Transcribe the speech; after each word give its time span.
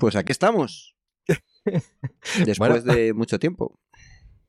Pues 0.00 0.16
aquí 0.16 0.32
estamos. 0.32 0.96
Después 2.44 2.84
de 2.84 3.12
mucho 3.14 3.38
tiempo. 3.38 3.78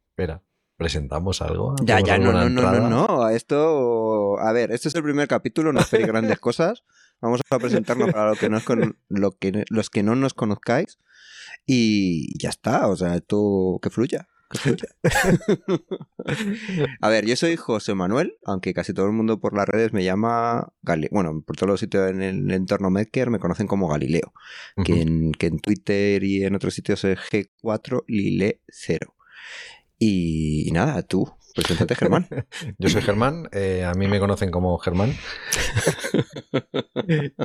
Espera, 0.09 0.41
¿presentamos 0.77 1.41
algo? 1.41 1.75
Ya, 1.83 1.95
¿Hacemos 1.97 2.07
ya, 2.07 2.17
no, 2.17 2.31
no, 2.31 2.49
no, 2.49 2.89
no, 2.89 2.89
no. 3.07 3.29
Esto, 3.29 4.39
a 4.39 4.51
ver, 4.51 4.71
este 4.71 4.87
es 4.89 4.95
el 4.95 5.03
primer 5.03 5.27
capítulo, 5.27 5.71
no 5.73 5.79
esperéis 5.79 6.07
grandes 6.07 6.39
cosas. 6.39 6.83
Vamos 7.21 7.41
a 7.49 7.59
presentarnos 7.59 8.11
para 8.11 8.29
lo 8.31 8.35
que 8.35 8.49
no 8.49 8.61
con- 8.63 8.97
lo 9.09 9.31
que, 9.31 9.63
los 9.69 9.89
que 9.89 10.03
no 10.03 10.15
nos 10.15 10.33
conozcáis. 10.33 10.97
Y 11.65 12.37
ya 12.41 12.49
está, 12.49 12.87
o 12.87 12.95
sea, 12.95 13.15
esto 13.15 13.79
que 13.81 13.89
fluya. 13.89 14.27
a 17.01 17.09
ver, 17.09 17.25
yo 17.25 17.35
soy 17.35 17.55
José 17.55 17.93
Manuel, 17.95 18.35
aunque 18.45 18.73
casi 18.73 18.93
todo 18.93 19.05
el 19.07 19.13
mundo 19.13 19.39
por 19.39 19.55
las 19.55 19.67
redes 19.67 19.93
me 19.93 20.03
llama, 20.03 20.71
Gali- 20.83 21.09
bueno, 21.11 21.41
por 21.45 21.55
todos 21.55 21.69
los 21.69 21.79
sitios 21.79 22.09
en 22.09 22.21
el 22.21 22.51
entorno 22.51 22.89
Medker 22.89 23.29
me 23.29 23.39
conocen 23.39 23.67
como 23.67 23.87
Galileo, 23.87 24.33
que, 24.83 25.01
en, 25.01 25.31
que 25.33 25.47
en 25.47 25.59
Twitter 25.59 26.23
y 26.23 26.43
en 26.43 26.55
otros 26.55 26.73
sitios 26.73 27.03
es 27.03 27.17
G4 27.19 28.03
Lile 28.07 28.61
0. 28.67 29.15
Y, 30.03 30.67
y 30.67 30.71
nada, 30.71 31.03
tú, 31.03 31.31
preséntate 31.53 31.93
Germán. 31.95 32.27
Yo 32.79 32.89
soy 32.89 33.03
Germán, 33.03 33.47
eh, 33.51 33.83
a 33.85 33.93
mí 33.93 34.07
me 34.07 34.19
conocen 34.19 34.49
como 34.49 34.77
Germán. 34.79 35.13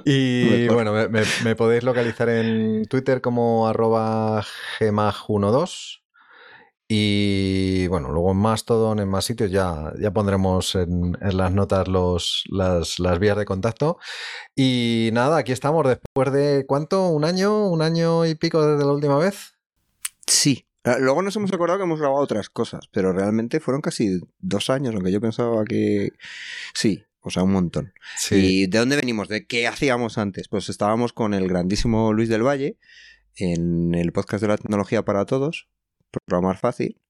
y 0.05 0.69
bueno, 0.69 0.93
me, 0.93 1.09
me- 1.09 1.23
me 1.45 1.57
podéis 1.57 1.85
localizar 1.85 2.29
en 2.29 2.85
Twitter 2.87 3.21
como 3.21 3.69
arroba 3.69 4.45
gemag12. 4.79 6.01
Y 6.89 7.89
bueno, 7.89 8.11
luego 8.13 8.31
en 8.31 8.39
Mastodon, 8.39 9.01
en 9.01 9.09
más 9.09 9.25
sitios, 9.25 9.51
ya, 9.51 9.93
ya 10.01 10.13
pondremos 10.13 10.77
en, 10.77 11.17
en 11.21 11.37
las 11.37 11.53
notas 11.53 11.89
los, 11.89 12.45
las, 12.49 13.01
las 13.01 13.19
vías 13.19 13.37
de 13.37 13.45
contacto. 13.45 13.99
Y 14.55 15.11
nada, 15.13 15.39
aquí 15.39 15.53
estamos 15.53 15.87
después 15.87 16.33
de 16.33 16.65
¿cuánto? 16.67 17.09
¿Un 17.09 17.25
año? 17.25 17.69
¿Un 17.69 17.83
año 17.83 18.25
y 18.25 18.37
pico 18.37 18.65
desde 18.65 18.85
la 18.85 18.93
última 18.93 19.19
vez? 19.19 19.55
Sí. 20.27 20.67
Ah, 20.85 20.99
Luego 21.01 21.23
nos 21.23 21.35
hemos 21.35 21.53
acordado 21.53 21.81
que 21.81 21.85
hemos 21.85 21.99
grabado 21.99 22.23
otras 22.23 22.49
cosas, 22.49 22.87
pero 22.93 23.13
realmente 23.13 23.59
fueron 23.59 23.81
casi 23.81 24.21
dos 24.39 24.71
años, 24.71 24.95
aunque 24.95 25.11
yo 25.11 25.21
pensaba 25.21 25.65
que 25.65 26.11
sí, 26.73 27.03
o 27.21 27.31
sea, 27.31 27.43
un 27.43 27.51
montón. 27.51 27.93
¿Y 28.31 28.69
de 28.69 28.79
dónde 28.79 28.95
venimos? 28.95 29.27
¿De 29.27 29.49
qué 29.49 29.67
hacíamos 29.67 30.19
antes? 30.19 30.47
Pues 30.47 30.69
estábamos 30.69 31.13
con 31.13 31.35
el 31.35 31.49
grandísimo 31.49 32.13
Luis 32.13 32.29
del 32.29 32.47
Valle 32.47 32.79
en 33.35 33.97
el 33.97 34.13
podcast 34.13 34.43
de 34.43 34.49
la 34.49 34.57
tecnología 34.57 35.05
para 35.05 35.27
todos, 35.27 35.69
programar 36.25 36.57
fácil, 36.57 37.01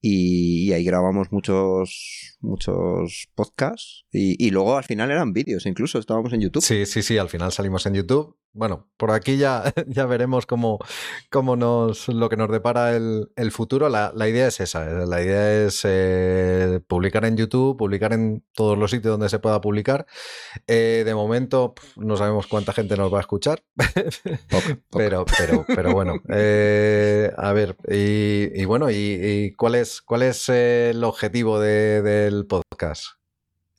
y, 0.00 0.72
ahí 0.72 0.84
grabamos 0.84 1.32
muchos 1.32 2.36
muchos 2.40 3.28
podcasts 3.34 4.04
y, 4.12 4.36
y 4.44 4.50
luego 4.50 4.76
al 4.76 4.84
final 4.84 5.10
eran 5.10 5.32
vídeos, 5.32 5.64
incluso 5.64 5.98
estábamos 5.98 6.32
en 6.34 6.42
YouTube. 6.42 6.62
Sí, 6.62 6.84
sí, 6.84 7.02
sí, 7.02 7.16
al 7.16 7.30
final 7.30 7.52
salimos 7.52 7.86
en 7.86 7.94
YouTube. 7.94 8.36
Bueno, 8.56 8.88
por 8.96 9.10
aquí 9.10 9.36
ya, 9.36 9.64
ya 9.88 10.06
veremos 10.06 10.46
cómo, 10.46 10.78
cómo 11.28 11.56
nos, 11.56 12.06
lo 12.06 12.28
que 12.28 12.36
nos 12.36 12.48
depara 12.48 12.94
el, 12.94 13.32
el 13.34 13.50
futuro. 13.50 13.88
La, 13.88 14.12
la 14.14 14.28
idea 14.28 14.46
es 14.46 14.60
esa, 14.60 14.88
eh, 14.88 15.06
la 15.08 15.20
idea 15.20 15.64
es 15.66 15.80
eh, 15.84 16.80
publicar 16.86 17.24
en 17.24 17.36
YouTube, 17.36 17.76
publicar 17.76 18.12
en 18.12 18.44
todos 18.52 18.78
los 18.78 18.92
sitios 18.92 19.10
donde 19.14 19.28
se 19.28 19.40
pueda 19.40 19.60
publicar. 19.60 20.06
Eh, 20.68 21.02
de 21.04 21.14
momento 21.16 21.74
no 21.96 22.16
sabemos 22.16 22.46
cuánta 22.46 22.72
gente 22.72 22.96
nos 22.96 23.12
va 23.12 23.18
a 23.18 23.22
escuchar, 23.22 23.64
Poca, 23.76 23.88
poca. 24.48 24.78
pero, 24.92 25.24
pero, 25.36 25.64
pero 25.74 25.92
bueno, 25.92 26.14
eh, 26.28 27.32
a 27.36 27.52
ver, 27.52 27.76
y, 27.90 28.50
y 28.54 28.64
bueno, 28.66 28.88
y, 28.88 28.94
y 28.96 29.52
cuál 29.54 29.74
es, 29.74 30.00
cuál 30.00 30.22
es 30.22 30.48
el 30.48 31.02
objetivo 31.02 31.58
de- 31.58 32.02
del 32.02 32.46
podcast? 32.46 33.04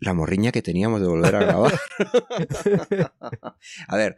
La 0.01 0.13
morriña 0.13 0.51
que 0.51 0.61
teníamos 0.61 0.99
de 0.99 1.07
volver 1.07 1.33
a 1.37 1.39
grabar. 1.39 1.79
a 3.87 3.95
ver, 3.95 4.17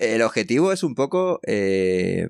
el 0.00 0.22
objetivo 0.22 0.72
es 0.72 0.82
un 0.82 0.94
poco. 0.94 1.40
eh, 1.46 2.28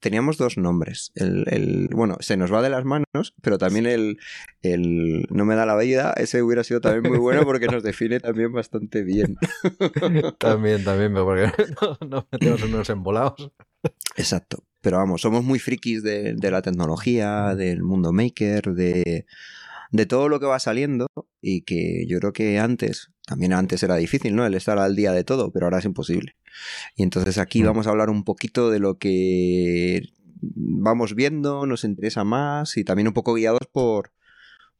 teníamos 0.00 0.38
dos 0.38 0.56
nombres. 0.56 1.12
El, 1.14 1.44
el- 1.48 1.88
bueno, 1.92 2.16
se 2.20 2.38
nos 2.38 2.50
va 2.50 2.62
de 2.62 2.70
las 2.70 2.86
manos, 2.86 3.34
pero 3.42 3.58
también 3.58 3.84
el, 3.86 4.18
el 4.62 5.26
No 5.30 5.44
me 5.44 5.54
da 5.56 5.66
la 5.66 5.76
vida. 5.76 6.14
Ese 6.16 6.42
hubiera 6.42 6.64
sido 6.64 6.80
también 6.80 7.12
muy 7.12 7.18
bueno 7.18 7.44
porque 7.44 7.66
nos 7.66 7.82
define 7.82 8.18
también 8.18 8.50
bastante 8.52 9.02
bien. 9.02 9.36
También, 10.38 10.84
también, 10.84 11.12
porque 11.14 11.50
no, 11.82 11.98
no 12.08 12.28
metemos 12.32 12.62
unos 12.62 12.88
embolados. 12.90 13.50
Exacto. 14.16 14.64
Pero 14.80 14.96
vamos, 14.96 15.20
somos 15.20 15.44
muy 15.44 15.58
frikis 15.58 16.02
de, 16.02 16.32
de 16.34 16.50
la 16.50 16.62
tecnología, 16.62 17.54
del 17.54 17.82
mundo 17.82 18.12
maker, 18.14 18.72
de, 18.72 19.26
de 19.90 20.06
todo 20.06 20.30
lo 20.30 20.40
que 20.40 20.46
va 20.46 20.58
saliendo 20.58 21.06
y 21.42 21.60
que 21.62 22.06
yo 22.08 22.18
creo 22.20 22.32
que 22.32 22.58
antes, 22.58 23.10
también 23.30 23.52
antes 23.52 23.80
era 23.84 23.94
difícil, 23.94 24.34
¿no? 24.34 24.44
El 24.44 24.54
estar 24.54 24.76
al 24.78 24.96
día 24.96 25.12
de 25.12 25.22
todo, 25.22 25.52
pero 25.52 25.66
ahora 25.66 25.78
es 25.78 25.84
imposible. 25.84 26.34
Y 26.96 27.04
entonces 27.04 27.38
aquí 27.38 27.62
Mm. 27.62 27.66
vamos 27.66 27.86
a 27.86 27.90
hablar 27.90 28.10
un 28.10 28.24
poquito 28.24 28.70
de 28.70 28.80
lo 28.80 28.98
que 28.98 30.02
vamos 30.42 31.14
viendo, 31.14 31.64
nos 31.64 31.84
interesa 31.84 32.24
más 32.24 32.76
y 32.76 32.82
también 32.82 33.06
un 33.06 33.14
poco 33.14 33.34
guiados 33.34 33.68
por, 33.70 34.10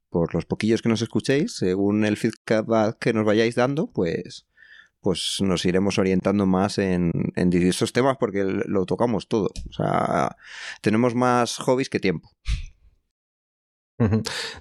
por 0.09 0.35
los 0.35 0.47
poquillos 0.47 0.83
que 0.83 0.89
nos 0.89 1.01
escuchéis, 1.01 1.55
según 1.55 2.05
el 2.05 2.17
feedback 2.17 2.99
que 2.99 3.13
nos 3.13 3.25
vayáis 3.25 3.55
dando, 3.55 3.87
pues 3.87 4.47
pues 5.03 5.39
nos 5.41 5.65
iremos 5.65 5.97
orientando 5.99 6.45
más 6.45 6.77
en, 6.77 7.11
en 7.35 7.49
diversos 7.49 7.93
temas 7.95 8.17
porque 8.21 8.45
lo 8.45 8.85
tocamos 8.85 9.29
todo. 9.29 9.49
O 9.71 9.73
sea, 9.73 10.37
tenemos 10.83 11.15
más 11.15 11.57
hobbies 11.57 11.89
que 11.89 12.01
tiempo. 12.01 12.31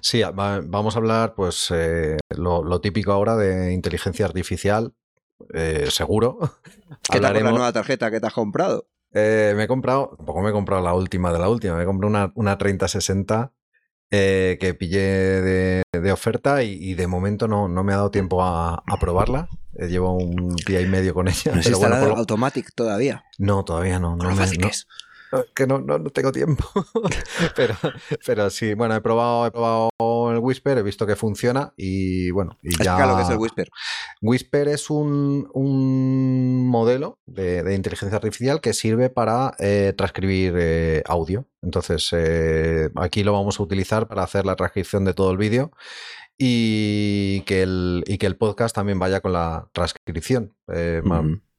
Sí, 0.00 0.22
va- 0.22 0.60
vamos 0.64 0.94
a 0.94 0.98
hablar, 0.98 1.34
pues, 1.34 1.68
eh, 1.74 2.18
lo, 2.36 2.62
lo 2.62 2.80
típico 2.80 3.12
ahora 3.12 3.36
de 3.36 3.72
inteligencia 3.72 4.26
artificial, 4.26 4.94
eh, 5.54 5.86
seguro. 5.90 6.38
¿Qué 7.10 7.20
tal 7.20 7.34
con 7.34 7.44
la 7.44 7.50
nueva 7.50 7.72
tarjeta 7.72 8.10
que 8.10 8.20
te 8.20 8.26
has 8.26 8.32
comprado? 8.34 8.86
Eh, 9.12 9.54
me 9.56 9.64
he 9.64 9.68
comprado, 9.68 10.14
tampoco 10.16 10.40
me 10.42 10.50
he 10.50 10.52
comprado 10.52 10.82
la 10.82 10.94
última 10.94 11.32
de 11.32 11.38
la 11.38 11.48
última, 11.48 11.74
me 11.76 11.82
he 11.82 11.86
comprado 11.86 12.08
una, 12.10 12.32
una 12.36 12.58
3060 12.58 13.52
eh, 14.12 14.56
que 14.60 14.74
pillé 14.74 15.00
de, 15.00 15.82
de 15.92 16.12
oferta 16.12 16.62
y, 16.62 16.72
y 16.74 16.94
de 16.94 17.06
momento 17.06 17.48
no, 17.48 17.68
no 17.68 17.82
me 17.84 17.92
ha 17.92 17.96
dado 17.96 18.10
tiempo 18.10 18.42
a, 18.44 18.74
a 18.86 18.98
probarla. 19.00 19.48
Llevo 19.72 20.14
un 20.16 20.54
día 20.66 20.80
y 20.80 20.86
medio 20.86 21.14
con 21.14 21.28
ella. 21.28 21.52
No 21.54 21.60
pero 21.62 21.78
bueno, 21.78 21.96
por 22.00 22.18
Automatic 22.18 22.72
todavía. 22.74 23.24
no, 23.38 23.64
todavía 23.64 23.98
no. 24.00 24.16
No 24.16 24.24
lo 24.24 24.30
me- 24.30 24.36
fácil 24.36 24.60
no- 24.60 24.68
que 25.54 25.66
no, 25.66 25.78
no, 25.78 25.98
no, 25.98 26.10
tengo 26.10 26.32
tiempo. 26.32 26.64
pero, 27.56 27.74
pero 28.26 28.50
sí, 28.50 28.74
bueno, 28.74 28.94
he 28.94 29.00
probado, 29.00 29.46
he 29.46 29.50
probado 29.50 30.32
el 30.32 30.38
Whisper, 30.38 30.78
he 30.78 30.82
visto 30.82 31.06
que 31.06 31.16
funciona 31.16 31.72
y 31.76 32.30
bueno, 32.30 32.58
y 32.62 32.70
ya. 32.70 32.92
Explica 32.92 33.06
lo 33.06 33.16
que 33.16 33.22
es 33.22 33.30
el 33.30 33.36
Whisper. 33.38 33.68
Whisper 34.22 34.68
es 34.68 34.90
un, 34.90 35.48
un 35.52 36.66
modelo 36.66 37.18
de, 37.26 37.62
de 37.62 37.74
inteligencia 37.74 38.16
artificial 38.16 38.60
que 38.60 38.72
sirve 38.72 39.10
para 39.10 39.54
eh, 39.58 39.94
transcribir 39.96 40.54
eh, 40.56 41.02
audio. 41.06 41.46
Entonces, 41.62 42.08
eh, 42.12 42.90
aquí 42.96 43.22
lo 43.22 43.32
vamos 43.32 43.60
a 43.60 43.62
utilizar 43.62 44.08
para 44.08 44.22
hacer 44.22 44.46
la 44.46 44.56
transcripción 44.56 45.04
de 45.04 45.14
todo 45.14 45.30
el 45.30 45.36
vídeo 45.38 45.72
y 46.38 47.42
que 47.42 47.62
el, 47.62 48.02
y 48.06 48.18
que 48.18 48.26
el 48.26 48.36
podcast 48.36 48.74
también 48.74 48.98
vaya 48.98 49.20
con 49.20 49.32
la 49.32 49.68
transcripción. 49.72 50.54
eh. 50.72 51.02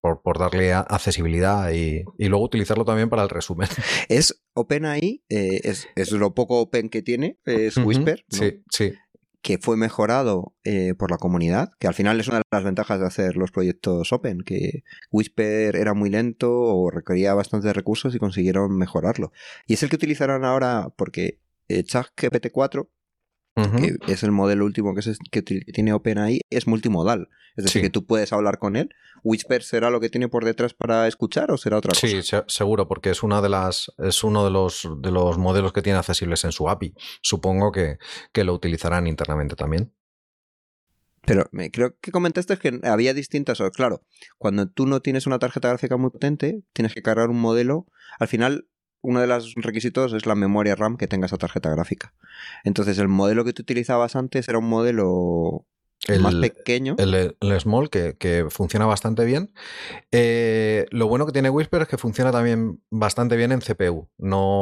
Por, 0.02 0.22
por 0.22 0.40
darle 0.40 0.74
accesibilidad 0.74 1.72
y, 1.72 2.04
y 2.18 2.28
luego 2.28 2.44
utilizarlo 2.44 2.84
también 2.86 3.10
para 3.10 3.24
el 3.24 3.30
resumen. 3.30 3.70
Es 4.10 4.44
OpenAI, 4.54 5.24
eh, 5.30 5.62
es, 5.64 5.88
es 5.96 6.12
lo 6.12 6.34
poco 6.34 6.60
open 6.60 6.90
que 6.90 7.02
tiene, 7.02 7.40
es. 7.46 7.78
Whisper, 7.78 8.26
¿no? 8.32 8.38
Sí, 8.38 8.64
sí. 8.70 8.94
que 9.42 9.58
fue 9.60 9.78
mejorado 9.78 10.56
eh, 10.64 10.94
por 10.96 11.12
la 11.12 11.18
comunidad, 11.18 11.72
que 11.80 11.88
al 11.88 11.94
final 11.94 12.20
es 12.20 12.28
una 12.28 12.38
de 12.38 12.44
las 12.52 12.64
ventajas 12.64 13.00
de 13.00 13.06
hacer 13.06 13.38
los 13.38 13.52
proyectos 13.52 14.12
open, 14.12 14.42
que 14.42 14.84
Whisper 15.12 15.76
era 15.76 15.94
muy 15.94 16.10
lento 16.10 16.52
o 16.52 16.90
requería 16.90 17.34
bastantes 17.34 17.74
recursos 17.76 18.14
y 18.16 18.20
consiguieron 18.20 18.78
mejorarlo. 18.78 19.32
Y 19.68 19.76
es 19.76 19.84
el 19.84 19.90
que 19.90 19.96
utilizarán 19.96 20.44
ahora 20.44 20.90
porque 20.98 21.40
eh, 21.68 21.84
ChatGPT 21.84 22.48
4 22.52 22.90
Que 23.56 24.14
es 24.14 24.24
el 24.24 24.32
modelo 24.32 24.66
último 24.66 24.94
que, 24.96 25.42
tiene 25.42 25.94
OpenAI, 25.94 26.42
es 26.50 26.68
multimodal. 26.68 27.30
Es 27.58 27.66
decir, 27.66 27.82
Sí. 27.82 27.86
que 27.88 27.90
tú 27.90 28.06
puedes 28.06 28.32
hablar 28.32 28.60
con 28.60 28.78
él. 28.78 28.94
¿Whisper 29.24 29.62
será 29.62 29.90
lo 29.90 30.00
que 30.00 30.10
tiene 30.10 30.30
por 30.30 30.46
detrás 30.46 30.74
para 30.74 31.06
escuchar 31.08 31.52
o 31.52 31.58
será 31.58 31.78
otra 31.78 31.90
cosa? 31.90 32.08
Sí, 32.08 32.24
se- 32.24 32.44
seguro, 32.48 32.88
porque 32.88 33.10
es 33.10 33.24
una 33.24 33.42
de 33.42 33.50
las, 33.50 33.92
es 34.00 34.24
uno 34.24 34.46
de 34.46 34.52
los 34.52 34.88
de 35.00 35.12
los 35.12 35.38
modelos 35.38 35.74
que 35.74 35.82
tiene 35.82 36.00
accesibles 36.00 36.44
en 36.46 36.54
su 36.54 36.70
API. 36.70 36.96
Supongo 37.22 37.72
que, 37.74 37.98
que 38.32 38.44
lo 38.46 38.54
utilizarán 38.54 39.06
internamente 39.06 39.56
también. 39.56 39.94
Pero 41.24 41.46
me, 41.52 41.70
creo 41.70 41.96
que 42.00 42.12
comentaste 42.12 42.58
que 42.58 42.80
había 42.84 43.14
distintas. 43.14 43.62
Claro, 43.76 44.02
cuando 44.40 44.68
tú 44.70 44.88
no 44.88 45.02
tienes 45.02 45.28
una 45.28 45.38
tarjeta 45.38 45.68
gráfica 45.70 45.98
muy 45.98 46.10
potente, 46.10 46.64
tienes 46.74 46.94
que 46.96 47.04
cargar 47.04 47.30
un 47.30 47.40
modelo. 47.40 47.86
Al 48.18 48.28
final, 48.28 48.66
uno 49.02 49.20
de 49.22 49.28
los 49.28 49.54
requisitos 49.56 50.14
es 50.14 50.26
la 50.26 50.36
memoria 50.36 50.76
RAM 50.76 50.98
que 50.98 51.08
tenga 51.08 51.26
esa 51.26 51.38
tarjeta 51.38 51.70
gráfica. 51.70 52.14
Entonces, 52.64 52.98
el 53.00 53.08
modelo 53.08 53.44
que 53.46 53.54
tú 53.54 53.62
utilizabas 53.64 54.16
antes 54.16 54.48
era 54.48 54.58
un 54.60 54.70
modelo 54.70 55.66
El, 56.08 56.22
más 56.22 56.36
pequeño. 56.36 56.96
el- 56.98 57.36
el 57.40 57.60
Small, 57.60 57.90
que, 57.90 58.16
que 58.18 58.46
funciona 58.50 58.86
bastante 58.86 59.24
bien. 59.26 59.54
Eh, 60.12 60.86
lo 60.92 61.08
bueno 61.08 61.26
que 61.26 61.32
tiene 61.32 61.50
Whisper 61.50 61.84
es 61.84 61.88
que 61.88 61.98
funciona 61.98 62.32
también 62.32 62.82
bastante 62.90 63.36
bien 63.36 63.52
en 63.52 63.62
CPU. 63.62 64.08
No 64.18 64.62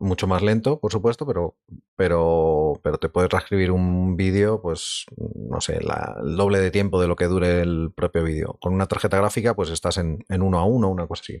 mucho 0.00 0.26
más 0.26 0.42
lento, 0.42 0.80
por 0.80 0.90
supuesto, 0.92 1.26
pero, 1.26 1.56
pero, 1.96 2.80
pero 2.82 2.98
te 2.98 3.08
puedes 3.08 3.28
transcribir 3.28 3.70
un 3.70 4.16
vídeo, 4.16 4.60
pues, 4.62 5.04
no 5.36 5.60
sé, 5.60 5.80
la- 5.82 6.16
el 6.24 6.36
doble 6.36 6.58
de 6.58 6.70
tiempo 6.70 7.00
de 7.00 7.06
lo 7.08 7.16
que 7.16 7.26
dure 7.26 7.60
el 7.60 7.92
propio 7.94 8.24
vídeo. 8.24 8.56
Con 8.60 8.72
una 8.72 8.86
tarjeta 8.86 9.16
gráfica, 9.18 9.54
pues 9.54 9.68
estás 9.70 9.98
en, 9.98 10.24
en 10.28 10.42
uno 10.42 10.58
a 10.58 10.64
uno, 10.64 10.88
una 10.88 11.06
cosa 11.06 11.22
así. 11.22 11.40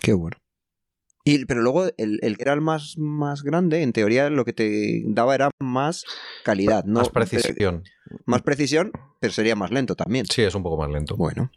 Qué 0.00 0.12
bueno. 0.12 0.36
Y, 1.28 1.44
pero 1.46 1.60
luego 1.60 1.86
el, 1.98 2.20
que 2.20 2.42
era 2.42 2.52
el 2.52 2.60
más, 2.60 2.96
más 2.98 3.42
grande, 3.42 3.82
en 3.82 3.92
teoría 3.92 4.30
lo 4.30 4.44
que 4.44 4.52
te 4.52 5.02
daba 5.06 5.34
era 5.34 5.50
más 5.58 6.04
calidad, 6.44 6.84
¿no? 6.84 7.00
Más 7.00 7.08
precisión. 7.08 7.82
Más 8.26 8.42
precisión, 8.42 8.92
pero 9.18 9.32
sería 9.32 9.56
más 9.56 9.72
lento 9.72 9.96
también. 9.96 10.26
Sí, 10.26 10.42
es 10.42 10.54
un 10.54 10.62
poco 10.62 10.76
más 10.76 10.88
lento. 10.88 11.16
Bueno. 11.16 11.50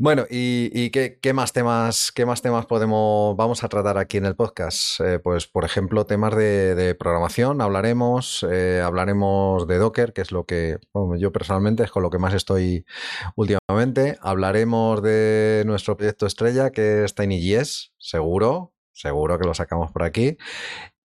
Bueno, 0.00 0.26
¿y, 0.30 0.90
qué, 0.90 1.32
más 1.34 1.52
temas, 1.52 2.12
qué 2.12 2.24
más 2.24 2.40
temas 2.40 2.66
podemos, 2.66 3.36
vamos 3.36 3.64
a 3.64 3.68
tratar 3.68 3.98
aquí 3.98 4.18
en 4.18 4.26
el 4.26 4.36
podcast? 4.36 5.00
Eh, 5.00 5.18
pues, 5.18 5.48
por 5.48 5.64
ejemplo, 5.64 6.06
temas 6.06 6.36
de, 6.36 6.94
programación, 6.96 7.60
hablaremos, 7.60 8.46
eh, 8.48 8.80
hablaremos 8.80 9.66
de 9.66 9.78
Docker, 9.78 10.12
que 10.12 10.20
es 10.20 10.30
lo 10.30 10.44
que 10.44 10.78
yo 11.18 11.32
personalmente 11.32 11.82
es 11.82 11.90
con 11.90 12.04
lo 12.04 12.10
que 12.10 12.18
más 12.18 12.32
estoy 12.32 12.86
últimamente. 13.34 14.18
Hablaremos 14.20 15.02
de 15.02 15.64
nuestro 15.66 15.96
proyecto 15.96 16.26
estrella, 16.26 16.70
que 16.70 17.02
es 17.02 17.16
TinyJS, 17.16 17.92
seguro, 17.98 18.74
seguro 18.92 19.36
que 19.36 19.48
lo 19.48 19.54
sacamos 19.54 19.90
por 19.90 20.04
aquí. 20.04 20.36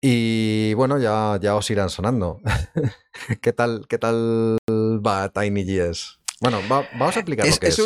Y 0.01 0.75
bueno, 0.75 0.99
ya, 0.99 1.39
ya 1.41 1.55
os 1.55 1.67
irán 1.71 1.89
sonando. 1.89 2.41
¿Qué 3.41 3.53
tal, 3.53 3.87
qué 3.89 3.97
tal 3.97 4.59
va 4.69 5.29
TinyJS? 5.29 6.22
Bueno, 6.43 6.59
vamos 6.67 7.15
a 7.15 7.19
explicar 7.21 7.47
lo 7.47 7.57
que 7.57 7.67
es. 7.67 7.79
Eh, 7.79 7.85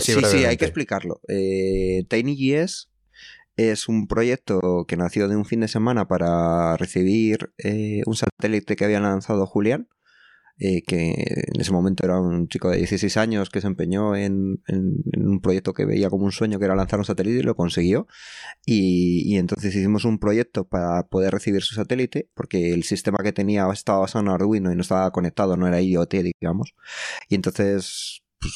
sí, 0.00 0.14
sí, 0.24 0.44
hay 0.46 0.56
que 0.56 0.64
explicarlo. 0.64 1.20
Eh, 1.28 2.06
TinyJS 2.08 2.88
es 3.58 3.86
un 3.86 4.06
proyecto 4.06 4.86
que 4.88 4.96
nació 4.96 5.28
de 5.28 5.36
un 5.36 5.44
fin 5.44 5.60
de 5.60 5.68
semana 5.68 6.08
para 6.08 6.78
recibir 6.78 7.52
eh, 7.58 8.00
un 8.06 8.16
satélite 8.16 8.76
que 8.76 8.86
había 8.86 9.00
lanzado 9.00 9.44
Julián 9.44 9.88
eh, 10.60 10.82
que 10.82 11.12
en 11.52 11.60
ese 11.60 11.72
momento 11.72 12.04
era 12.04 12.20
un 12.20 12.48
chico 12.48 12.70
de 12.70 12.78
16 12.78 13.16
años 13.16 13.48
que 13.48 13.60
se 13.60 13.68
empeñó 13.68 14.16
en, 14.16 14.60
un 15.16 15.40
proyecto 15.40 15.72
que 15.72 15.84
veía 15.84 16.10
como 16.10 16.24
un 16.24 16.32
sueño 16.32 16.58
que 16.58 16.64
era 16.64 16.74
lanzar 16.74 16.98
un 16.98 17.04
satélite 17.04 17.38
y 17.38 17.42
lo 17.42 17.54
consiguió. 17.54 18.06
Y, 18.66 19.36
entonces 19.36 19.74
hicimos 19.74 20.04
un 20.04 20.18
proyecto 20.18 20.66
para 20.68 21.08
poder 21.08 21.32
recibir 21.32 21.62
su 21.62 21.74
satélite, 21.74 22.28
porque 22.34 22.72
el 22.74 22.82
sistema 22.84 23.18
que 23.22 23.32
tenía 23.32 23.68
estaba 23.72 24.00
basado 24.00 24.24
en 24.24 24.30
Arduino 24.30 24.72
y 24.72 24.74
no 24.74 24.82
estaba 24.82 25.10
conectado, 25.12 25.56
no 25.56 25.68
era 25.68 25.80
IoT, 25.80 26.14
digamos. 26.40 26.74
Y 27.28 27.36
entonces 27.36 28.22
pues, 28.40 28.54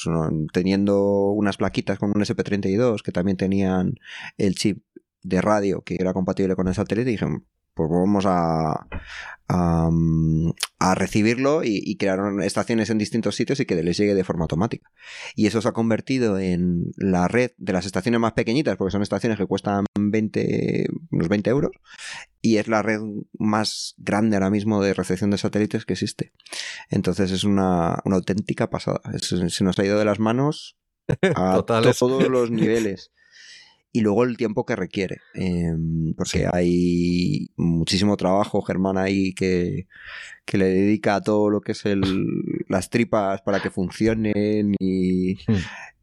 teniendo 0.53 1.31
unas 1.33 1.57
plaquitas 1.57 1.99
con 1.99 2.11
un 2.11 2.23
SP32 2.23 3.03
que 3.03 3.13
también 3.13 3.37
tenían 3.37 3.95
el 4.39 4.55
chip 4.55 4.85
de 5.23 5.41
radio 5.41 5.83
que 5.83 5.97
era 6.01 6.13
compatible 6.13 6.57
con 6.57 6.69
el 6.69 6.75
satélite, 6.75 7.11
dije, 7.11 7.27
pues 7.75 7.89
vamos 7.91 8.25
a, 8.27 8.87
a, 9.49 10.95
recibirlo 10.95 11.65
y, 11.65 11.81
y, 11.85 11.97
crear 11.97 12.21
estaciones 12.43 12.91
en 12.91 12.99
distintos 12.99 13.37
sitios 13.37 13.61
y 13.61 13.67
que 13.67 13.81
les 13.83 13.97
llegue 13.97 14.15
de 14.15 14.25
forma 14.25 14.45
automática. 14.45 14.91
Y 15.35 15.47
eso 15.47 15.61
se 15.61 15.69
ha 15.69 15.73
convertido 15.73 16.39
en 16.39 16.93
la 16.97 17.29
red 17.29 17.53
de 17.57 17.73
las 17.73 17.87
estaciones 17.87 18.21
más 18.21 18.33
pequeñitas, 18.33 18.77
porque 18.77 18.93
son 18.93 19.03
estaciones 19.03 19.39
que 19.39 19.47
cuestan 19.47 19.85
20, 19.99 20.87
unos 21.11 21.29
20 21.29 21.51
euros, 21.51 21.73
y 22.41 22.57
es 22.57 22.69
la 22.69 22.83
red 22.83 23.01
más 23.39 23.95
grande 23.99 24.37
ahora 24.37 24.51
mismo 24.51 24.83
de 24.83 24.95
recepción 24.95 25.31
de 25.31 25.39
satélites 25.39 25.85
que 25.85 25.95
existe. 25.95 26.33
Entonces 26.91 27.31
es 27.31 27.45
una, 27.45 27.95
auténtica 28.05 28.71
pasada. 28.71 29.01
se 29.21 29.65
nos 29.65 29.79
ha 29.79 29.85
ido 29.85 29.99
de 29.99 30.05
las 30.05 30.19
manos 30.19 30.77
a 31.37 31.63
todos 31.63 32.29
los 32.29 32.51
niveles 32.51 33.13
y 33.93 34.01
luego 34.01 34.25
el 34.25 34.37
tiempo 34.37 34.65
que 34.65 34.75
requiere. 34.75 35.19
Em, 35.35 36.15
porque 36.15 36.49
hay 36.51 37.51
muchísimo 37.57 38.17
trabajo, 38.17 38.63
Germán, 38.63 38.97
ahí 38.97 39.35
que, 39.35 39.87
le 40.53 40.65
dedica 40.67 41.17
a 41.17 41.21
todo 41.23 41.51
lo 41.51 41.61
que 41.61 41.73
es 41.73 41.85
el, 41.87 42.01
las 42.69 42.91
tripas 42.91 43.43
para 43.43 43.61
que 43.61 43.71
funcionen 43.71 44.75
y, 44.79 45.35
hmm. 45.35 45.57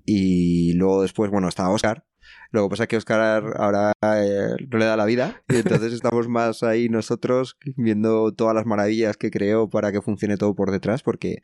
y 0.05 0.73
luego 0.73 1.01
después, 1.01 1.31
bueno, 1.31 1.49
está 1.49 1.69
Oscar. 1.69 2.05
Luego 2.51 2.69
pasa 2.69 2.87
que 2.87 2.97
Oscar 2.97 3.53
ahora 3.57 3.91
eh, 4.01 4.55
no 4.69 4.77
le 4.77 4.85
da 4.85 4.97
la 4.97 5.05
vida 5.05 5.41
y 5.49 5.57
entonces 5.57 5.93
estamos 5.93 6.27
más 6.27 6.63
ahí 6.63 6.89
nosotros 6.89 7.57
viendo 7.75 8.33
todas 8.33 8.55
las 8.55 8.65
maravillas 8.65 9.17
que 9.17 9.29
creó 9.29 9.69
para 9.69 9.91
que 9.91 10.01
funcione 10.01 10.37
todo 10.37 10.55
por 10.55 10.71
detrás 10.71 11.03
porque 11.03 11.41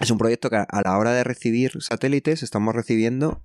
es 0.00 0.10
un 0.10 0.18
proyecto 0.18 0.48
que 0.48 0.56
a 0.56 0.82
la 0.82 0.96
hora 0.96 1.12
de 1.12 1.24
recibir 1.24 1.72
satélites 1.80 2.42
estamos 2.42 2.74
recibiendo 2.74 3.42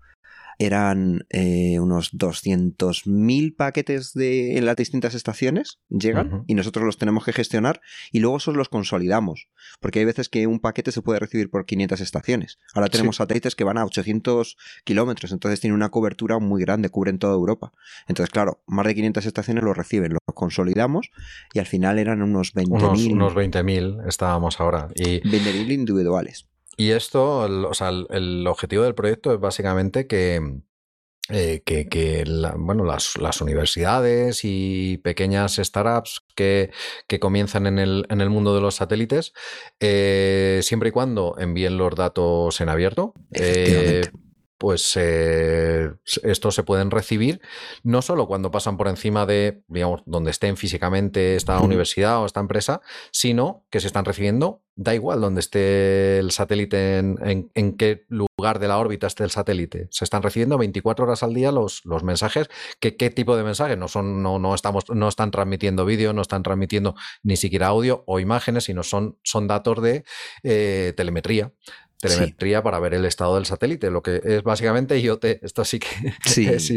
eran 0.57 1.25
eh, 1.29 1.79
unos 1.79 2.13
200.000 2.13 3.55
paquetes 3.55 4.13
de, 4.13 4.57
en 4.57 4.65
las 4.65 4.75
distintas 4.75 5.15
estaciones, 5.15 5.79
llegan 5.89 6.43
y 6.47 6.55
nosotros 6.55 6.85
los 6.85 6.97
tenemos 6.97 7.25
que 7.25 7.33
gestionar 7.33 7.81
y 8.11 8.19
luego 8.19 8.37
esos 8.37 8.55
los 8.55 8.69
consolidamos, 8.69 9.47
porque 9.79 9.99
hay 9.99 10.05
veces 10.05 10.29
que 10.29 10.47
un 10.47 10.59
paquete 10.59 10.91
se 10.91 11.01
puede 11.01 11.19
recibir 11.19 11.49
por 11.49 11.65
500 11.65 12.01
estaciones. 12.01 12.59
Ahora 12.73 12.89
tenemos 12.89 13.17
satélites 13.17 13.55
que 13.55 13.63
van 13.63 13.77
a 13.77 13.85
800 13.85 14.57
kilómetros, 14.83 15.31
entonces 15.31 15.59
tiene 15.59 15.75
una 15.75 15.89
cobertura 15.89 16.39
muy 16.39 16.61
grande, 16.61 16.89
cubren 16.89 17.19
toda 17.19 17.33
Europa. 17.33 17.71
Entonces, 18.07 18.31
claro, 18.31 18.63
más 18.67 18.85
de 18.85 18.95
500 18.95 19.25
estaciones 19.25 19.63
los 19.63 19.75
reciben, 19.75 20.13
los 20.13 20.19
consolidamos 20.33 21.11
y 21.53 21.59
al 21.59 21.65
final 21.65 21.99
eran 21.99 22.21
unos 22.21 22.53
20.000. 22.53 23.11
Unos, 23.13 23.33
20.000 23.33 24.07
estábamos 24.07 24.59
ahora. 24.59 24.87
Y... 24.95 25.21
20.000 25.21 25.71
individuales. 25.71 26.47
Y 26.77 26.91
esto, 26.91 27.39
o 27.39 27.73
sea, 27.73 27.89
el, 27.89 28.47
objetivo 28.47 28.83
del 28.83 28.95
proyecto 28.95 29.33
es 29.33 29.39
básicamente 29.39 30.07
que, 30.07 30.61
eh, 31.29 31.61
que, 31.65 32.23
bueno, 32.57 32.83
las, 32.83 33.41
universidades 33.41 34.41
y 34.43 34.97
pequeñas 34.97 35.55
startups 35.55 36.21
que, 36.35 36.71
que 37.07 37.19
comienzan 37.19 37.67
en 37.67 37.79
el, 37.79 38.05
en 38.09 38.21
el, 38.21 38.29
mundo 38.29 38.55
de 38.55 38.61
los 38.61 38.75
satélites, 38.75 39.33
eh, 39.79 40.61
siempre 40.63 40.89
y 40.89 40.91
cuando 40.91 41.35
envíen 41.37 41.77
los 41.77 41.95
datos 41.95 42.59
en 42.59 42.69
abierto, 42.69 43.13
pues 44.63 44.93
eh, 44.95 45.91
estos 46.23 46.55
se 46.55 46.63
pueden 46.63 46.89
recibir 46.89 47.41
no 47.83 48.01
solo 48.01 48.27
cuando 48.27 48.49
pasan 48.49 48.77
por 48.77 48.87
encima 48.87 49.25
de, 49.25 49.61
digamos, 49.67 50.03
donde 50.05 50.31
estén 50.31 50.55
físicamente 50.55 51.35
esta 51.35 51.59
universidad 51.59 52.21
o 52.21 52.25
esta 52.25 52.39
empresa, 52.39 52.79
sino 53.11 53.65
que 53.69 53.81
se 53.81 53.87
están 53.87 54.05
recibiendo, 54.05 54.61
da 54.77 54.95
igual 54.95 55.19
donde 55.19 55.41
esté 55.41 56.19
el 56.19 56.31
satélite, 56.31 56.99
en, 56.99 57.51
en, 57.53 57.75
qué 57.75 58.05
lugar 58.07 58.59
de 58.59 58.69
la 58.69 58.77
órbita 58.77 59.05
esté 59.05 59.25
el 59.25 59.31
satélite. 59.31 59.89
Se 59.91 60.05
están 60.05 60.23
recibiendo 60.23 60.57
24 60.57 61.03
horas 61.03 61.23
al 61.23 61.33
día 61.33 61.51
los, 61.51 61.83
los 61.83 62.05
mensajes. 62.05 62.47
¿Qué, 62.79 62.95
¿Qué, 62.95 63.09
tipo 63.09 63.35
de 63.35 63.43
mensajes? 63.43 63.77
No, 63.77 63.89
son, 63.89 64.23
no, 64.23 64.39
no, 64.39 64.55
estamos, 64.55 64.85
no 64.91 65.09
están 65.09 65.29
transmitiendo 65.29 65.83
vídeo, 65.83 66.13
no 66.13 66.21
están 66.21 66.41
transmitiendo 66.41 66.95
ni 67.21 67.35
siquiera 67.35 67.67
audio 67.67 68.05
o 68.07 68.21
imágenes, 68.21 68.63
sino 68.63 68.83
son, 68.83 69.17
son 69.23 69.49
datos 69.49 69.81
de 69.81 70.05
eh, 70.43 70.93
telemetría 70.95 71.51
telemetría 72.03 72.61
para 72.61 72.79
ver 72.79 72.93
el 72.93 73.05
estado 73.05 73.35
del 73.35 73.45
satélite, 73.45 73.89
lo 73.89 74.01
que 74.01 74.21
es 74.23 74.43
básicamente 74.43 74.99
IoT. 74.99 75.25
Esto 75.41 75.63
sí 75.63 75.79
que 75.79 75.87
es 76.55 76.69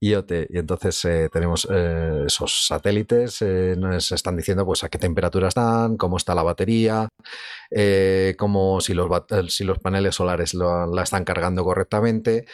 IoT. 0.00 0.32
Y 0.50 0.58
entonces 0.58 1.02
eh, 1.06 1.28
tenemos 1.32 1.66
eh, 1.70 2.24
esos 2.26 2.66
satélites, 2.66 3.40
eh, 3.40 3.74
nos 3.78 4.12
están 4.12 4.36
diciendo 4.36 4.66
pues 4.66 4.84
a 4.84 4.88
qué 4.88 4.98
temperatura 4.98 5.48
están, 5.48 5.96
cómo 5.96 6.18
está 6.18 6.34
la 6.34 6.42
batería, 6.42 7.08
cómo 8.38 8.80
si 8.80 8.94
los, 8.94 9.08
si 9.48 9.64
los 9.64 9.78
paneles 9.78 10.14
solares 10.14 10.54
la 10.54 11.02
están 11.02 11.24
cargando 11.24 11.64
correctamente. 11.64 12.44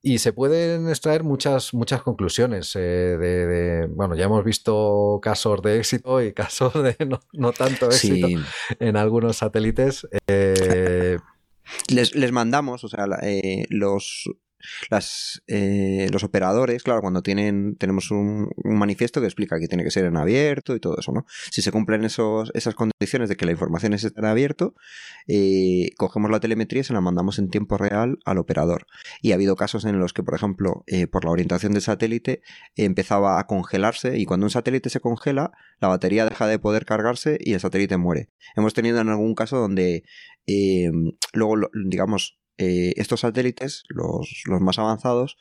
Y 0.00 0.18
se 0.18 0.32
pueden 0.32 0.88
extraer 0.88 1.24
muchas, 1.24 1.74
muchas 1.74 2.02
conclusiones. 2.02 2.72
De, 2.72 3.88
bueno, 3.90 4.14
ya 4.14 4.26
hemos 4.26 4.44
visto 4.44 5.18
casos 5.20 5.60
de 5.62 5.78
éxito 5.78 6.22
y 6.22 6.32
casos 6.32 6.72
de 6.74 6.96
no, 7.32 7.52
tanto 7.52 7.86
éxito 7.86 8.28
en 8.78 8.96
algunos 8.96 9.38
satélites. 9.38 10.06
Les, 11.88 12.14
les 12.14 12.32
mandamos, 12.32 12.84
o 12.84 12.88
sea, 12.88 13.06
eh, 13.22 13.66
los, 13.68 14.30
las, 14.90 15.42
eh, 15.46 16.08
los 16.12 16.24
operadores, 16.24 16.82
claro, 16.82 17.00
cuando 17.00 17.22
tienen, 17.22 17.76
tenemos 17.76 18.10
un, 18.10 18.50
manifiesto 18.64 19.20
que 19.20 19.26
explica 19.26 19.58
que 19.58 19.68
tiene 19.68 19.84
que 19.84 19.90
ser 19.90 20.04
en 20.04 20.16
abierto 20.16 20.74
y 20.74 20.80
todo 20.80 20.98
eso, 20.98 21.12
¿no? 21.12 21.24
Si 21.50 21.62
se 21.62 21.72
cumplen 21.72 22.04
esos, 22.04 22.50
esas 22.54 22.74
condiciones 22.74 23.28
de 23.28 23.36
que 23.36 23.46
la 23.46 23.52
información 23.52 23.92
es 23.92 24.04
en 24.04 24.24
abierto, 24.24 24.74
eh, 25.26 25.90
cogemos 25.96 26.30
la 26.30 26.40
telemetría 26.40 26.80
y 26.80 26.84
se 26.84 26.92
la 26.92 27.00
mandamos 27.00 27.38
en 27.38 27.50
tiempo 27.50 27.76
real 27.76 28.18
al 28.24 28.38
operador. 28.38 28.86
Y 29.20 29.32
ha 29.32 29.34
habido 29.34 29.56
casos 29.56 29.84
en 29.84 29.98
los 29.98 30.12
que, 30.12 30.22
por 30.22 30.34
ejemplo, 30.34 30.84
eh, 30.86 31.06
por 31.06 31.24
la 31.24 31.30
orientación 31.30 31.72
del 31.72 31.82
satélite, 31.82 32.42
empezaba 32.76 33.38
a 33.38 33.46
congelarse 33.46 34.18
y 34.18 34.24
cuando 34.24 34.46
un 34.46 34.50
satélite 34.50 34.90
se 34.90 35.00
congela, 35.00 35.52
la 35.80 35.88
batería 35.88 36.24
deja 36.24 36.46
de 36.46 36.58
poder 36.58 36.84
cargarse 36.84 37.38
y 37.40 37.54
el 37.54 37.60
satélite 37.60 37.96
muere. 37.96 38.30
Hemos 38.56 38.74
tenido 38.74 39.00
en 39.00 39.08
algún 39.08 39.34
caso 39.34 39.58
donde 39.58 40.04
luego, 41.32 41.70
digamos, 41.84 42.41
eh, 42.64 42.94
estos 42.96 43.20
satélites, 43.20 43.82
los, 43.88 44.44
más 44.46 44.78
avanzados, 44.78 45.36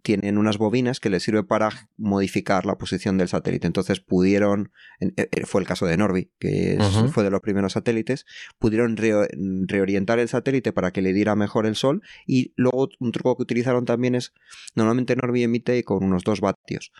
tienen 0.00 0.38
unas 0.38 0.56
bobinas 0.56 1.00
que 1.00 1.10
les 1.10 1.22
sirve 1.22 1.44
para 1.44 1.90
modificar 1.98 2.64
la 2.64 2.78
posición 2.78 3.18
del 3.18 3.28
satélite. 3.28 3.66
Entonces 3.66 4.00
pudieron, 4.00 4.72
eh, 5.00 5.12
eh, 5.16 5.44
fue 5.44 5.60
el 5.60 5.66
caso 5.66 5.84
de 5.84 5.98
Norby, 5.98 6.30
que 6.38 6.78
fue 7.12 7.24
de 7.24 7.30
los 7.30 7.42
primeros 7.42 7.74
satélites, 7.74 8.24
pudieron 8.58 8.96
reorientar 8.96 10.18
el 10.18 10.28
satélite 10.28 10.72
para 10.72 10.92
que 10.92 11.02
le 11.02 11.12
diera 11.12 11.36
mejor 11.36 11.66
el 11.66 11.76
sol 11.76 12.00
y 12.26 12.54
luego 12.56 12.88
un 13.00 13.12
truco 13.12 13.36
que 13.36 13.42
utilizaron 13.42 13.84
también 13.84 14.14
es, 14.14 14.32
normalmente 14.74 15.14
Norby 15.14 15.42
emite 15.42 15.84
con 15.84 16.02
unos 16.02 16.24
2 16.24 16.40
vatios, 16.40 16.90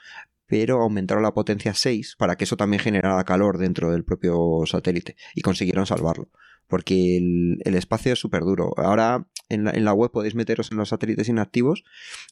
pero 0.53 0.83
aumentaron 0.83 1.23
la 1.23 1.33
potencia 1.33 1.73
6 1.73 2.17
para 2.19 2.37
que 2.37 2.45
eso 2.45 2.59
también 2.59 2.83
generara 2.83 3.25
calor 3.25 3.57
dentro 3.57 3.91
del 3.91 4.05
propio 4.05 4.65
satélite 4.67 5.17
y 5.35 5.41
consiguieron 5.41 5.87
salvarlo 5.87 6.29
porque 6.67 7.17
el, 7.17 7.75
espacio 7.75 8.13
es 8.13 8.19
súper 8.19 8.43
duro. 8.43 8.75
Ahora 8.77 9.27
en 9.49 9.65
la, 9.65 9.71
en 9.71 9.87
la, 9.87 9.95
web 9.95 10.11
podéis 10.11 10.35
meteros 10.35 10.71
en 10.71 10.77
los 10.77 10.91
satélites 10.91 11.31
inactivos, 11.31 11.85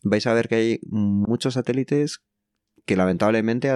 vais 0.02 0.26
a 0.26 0.34
ver 0.34 0.48
que 0.48 0.54
hay 0.54 0.80
muchos 0.90 1.54
satélites 1.54 2.22
que 2.84 2.94
lamentablemente, 2.94 3.70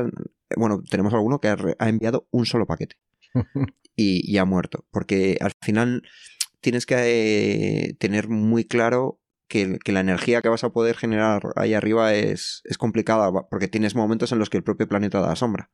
bueno, 0.59 0.83
tenemos 0.91 1.15
alguno 1.15 1.41
que 1.41 1.49
ha, 1.49 1.89
enviado 1.89 2.29
un 2.31 2.45
solo 2.45 2.67
paquete 2.67 2.97
y, 3.97 4.37
ha 4.37 4.45
muerto. 4.45 4.85
Porque 4.91 5.39
al 5.41 5.53
final 5.63 6.03
tienes 6.61 6.85
que 6.85 6.97
eh, 6.99 7.95
tener 7.95 8.29
muy 8.29 8.67
claro 8.67 9.21
que, 9.49 9.79
la 9.87 10.01
energía 10.01 10.43
que 10.43 10.49
vas 10.49 10.65
a 10.65 10.71
poder 10.71 10.97
generar 10.97 11.43
ahí 11.57 11.75
arriba 11.75 12.15
es, 12.15 12.63
es, 12.65 12.79
complicada 12.79 13.31
porque 13.51 13.69
tienes 13.69 13.95
momentos 13.95 14.33
en 14.33 14.39
los 14.39 14.51
que 14.51 14.57
el 14.57 14.65
propio 14.65 14.89
planeta 14.89 15.21
da 15.21 15.37
sombra. 15.37 15.71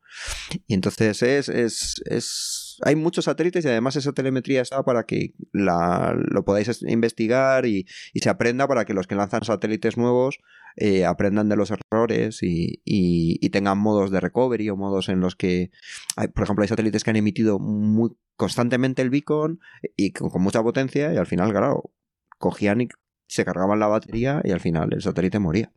Y 0.67 0.75
entonces 0.75 1.23
es, 1.23 1.49
es, 1.49 2.03
es 2.07 2.79
hay 2.83 2.97
muchos 2.97 3.27
satélites 3.27 3.65
y 3.65 3.69
además 3.69 3.97
esa 3.97 4.13
telemetría 4.13 4.63
está 4.63 4.83
para 4.83 5.05
que 5.05 5.35
la, 5.53 6.15
lo 6.17 6.45
podáis 6.45 6.83
investigar 6.83 7.67
y, 7.67 7.87
y, 8.13 8.21
se 8.21 8.31
aprenda 8.31 8.67
para 8.67 8.85
que 8.85 8.95
los 8.95 9.07
que 9.07 9.15
lanzan 9.15 9.45
satélites 9.45 9.97
nuevos 9.97 10.39
eh, 10.77 11.05
aprendan 11.05 11.49
de 11.49 11.57
los 11.57 11.71
errores 11.71 12.43
y, 12.43 12.81
y, 12.85 13.51
tengan 13.51 13.79
modos 13.79 14.11
de 14.11 14.21
recovery 14.21 14.71
o 14.71 14.77
modos 14.77 15.09
en 15.09 15.21
los 15.21 15.37
que, 15.37 15.71
hay, 16.17 16.29
por 16.29 16.45
ejemplo, 16.45 16.63
hay 16.63 16.69
satélites 16.69 17.05
que 17.05 17.11
han 17.11 17.17
emitido 17.17 17.59
muy 17.59 18.11
constantemente 18.37 19.03
el 19.03 19.11
beacon 19.11 19.61
y 19.97 20.13
con, 20.13 20.31
con 20.31 20.43
mucha 20.43 20.63
potencia 20.63 21.13
y 21.13 21.17
al 21.17 21.27
final, 21.27 21.51
claro, 21.51 21.93
cogían 22.39 22.81
y 22.81 22.89
se 23.31 23.45
cargaban 23.45 23.79
la 23.79 23.87
batería 23.87 24.41
y 24.45 24.51
al 24.51 24.61
final 24.61 24.93
el 24.93 25.03
satélite 25.03 25.39
moría. 25.39 25.73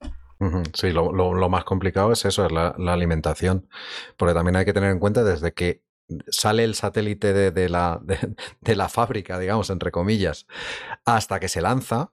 Sí, 0.73 0.91
lo, 0.91 1.49
más 1.49 1.63
complicado 1.63 2.11
es 2.11 2.25
eso, 2.25 2.45
es 2.45 2.51
la, 2.51 2.69
alimentación, 2.91 3.69
porque 4.17 4.33
también 4.33 4.57
hay 4.57 4.65
que 4.65 4.73
tener 4.73 4.91
en 4.91 4.99
cuenta 4.99 5.23
desde 5.23 5.53
que 5.53 5.83
sale 6.27 6.65
el 6.65 6.75
satélite 6.75 7.31
de, 7.51 7.69
la, 7.69 8.01
de, 8.61 8.75
la 8.75 8.89
fábrica, 8.89 9.39
digamos, 9.39 9.69
entre 9.69 9.91
comillas, 9.91 10.47
hasta 11.05 11.39
que 11.39 11.47
se 11.47 11.61
lanza, 11.61 12.11